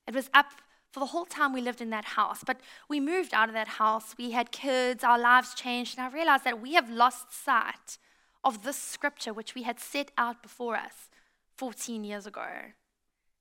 It 0.07 0.15
was 0.15 0.31
up 0.33 0.47
for 0.91 0.99
the 0.99 1.07
whole 1.07 1.25
time 1.25 1.53
we 1.53 1.61
lived 1.61 1.81
in 1.81 1.91
that 1.91 2.05
house. 2.05 2.43
But 2.45 2.59
we 2.89 2.99
moved 2.99 3.35
out 3.35 3.49
of 3.49 3.53
that 3.53 3.67
house, 3.67 4.15
we 4.17 4.31
had 4.31 4.51
kids, 4.51 5.03
our 5.03 5.19
lives 5.19 5.53
changed, 5.53 5.97
and 5.97 6.05
I 6.07 6.09
realized 6.09 6.43
that 6.43 6.59
we 6.61 6.73
have 6.73 6.89
lost 6.89 7.31
sight 7.31 7.97
of 8.43 8.63
this 8.63 8.77
scripture 8.77 9.33
which 9.33 9.55
we 9.55 9.63
had 9.63 9.79
set 9.79 10.11
out 10.17 10.41
before 10.41 10.75
us 10.75 11.09
14 11.55 12.03
years 12.03 12.25
ago. 12.25 12.47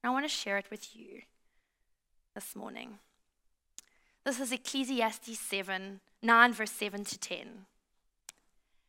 I 0.05 0.11
want 0.11 0.25
to 0.25 0.29
share 0.29 0.59
it 0.59 0.67
with 0.71 0.97
you 0.97 1.23
this 2.35 2.57
morning. 2.57 2.99
This 4.25 4.41
is 4.41 4.51
Ecclesiastes 4.51 5.38
7, 5.38 6.01
9, 6.23 6.53
verse 6.53 6.73
7 6.73 7.05
to 7.05 7.19
10. 7.19 7.67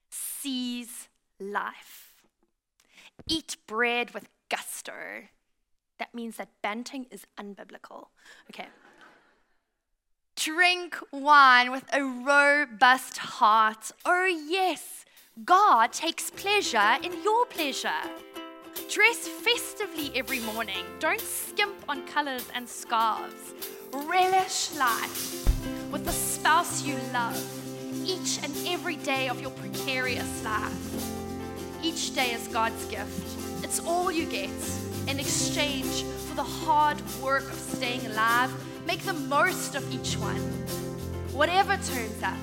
Seize 0.10 1.08
life. 1.40 2.14
Eat 3.28 3.58
bread 3.68 4.12
with 4.12 4.28
gusto. 4.50 4.94
That 6.00 6.14
means 6.16 6.38
that 6.38 6.50
banting 6.62 7.06
is 7.12 7.26
unbiblical. 7.40 8.08
Okay. 8.50 8.68
Drink 10.36 10.98
wine 11.12 11.72
with 11.72 11.86
a 11.94 12.04
robust 12.04 13.18
heart. 13.18 13.92
Oh, 14.04 14.26
yes, 14.26 15.06
God 15.46 15.94
takes 15.94 16.32
pleasure 16.32 16.98
in 17.04 17.24
your 17.24 17.46
pleasure. 17.46 18.02
Dress 18.76 19.28
festively 19.28 20.12
every 20.16 20.40
morning. 20.40 20.86
Don't 21.00 21.22
skimp 21.22 21.76
on 21.88 22.06
colors 22.08 22.48
and 22.56 22.68
scarves. 22.68 23.54
Relish 23.92 24.72
life 24.76 25.92
with 25.92 26.06
the 26.06 26.12
spouse 26.12 26.84
you 26.84 26.96
love 27.14 27.38
each 28.06 28.40
and 28.44 28.52
every 28.68 28.96
day 28.98 29.30
of 29.30 29.40
your 29.40 29.52
precarious 29.52 30.44
life. 30.44 31.84
Each 31.84 32.16
day 32.16 32.32
is 32.32 32.48
God's 32.48 32.84
gift. 32.86 33.64
It's 33.64 33.80
all 33.80 34.12
you 34.12 34.26
get 34.26 34.50
in 35.08 35.20
exchange 35.20 36.04
for 36.28 36.36
the 36.36 36.44
hard 36.44 37.00
work 37.22 37.44
of 37.44 37.60
staying 37.60 38.06
alive. 38.08 38.52
Make 38.88 39.04
the 39.04 39.14
most 39.14 39.76
of 39.76 39.84
each 39.94 40.18
one. 40.18 40.42
Whatever 41.32 41.78
turns 41.78 42.24
up, 42.24 42.38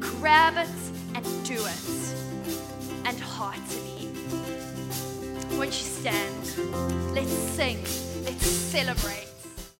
grab 0.00 0.56
it 0.58 0.68
and 1.14 1.24
do 1.44 1.54
it. 1.54 2.14
And 3.06 3.18
heartily. 3.18 4.03
Won't 5.56 5.66
you 5.66 5.84
stand? 5.84 7.14
Let's 7.14 7.30
sing. 7.30 7.78
Let's 8.24 8.46
celebrate. 8.46 9.33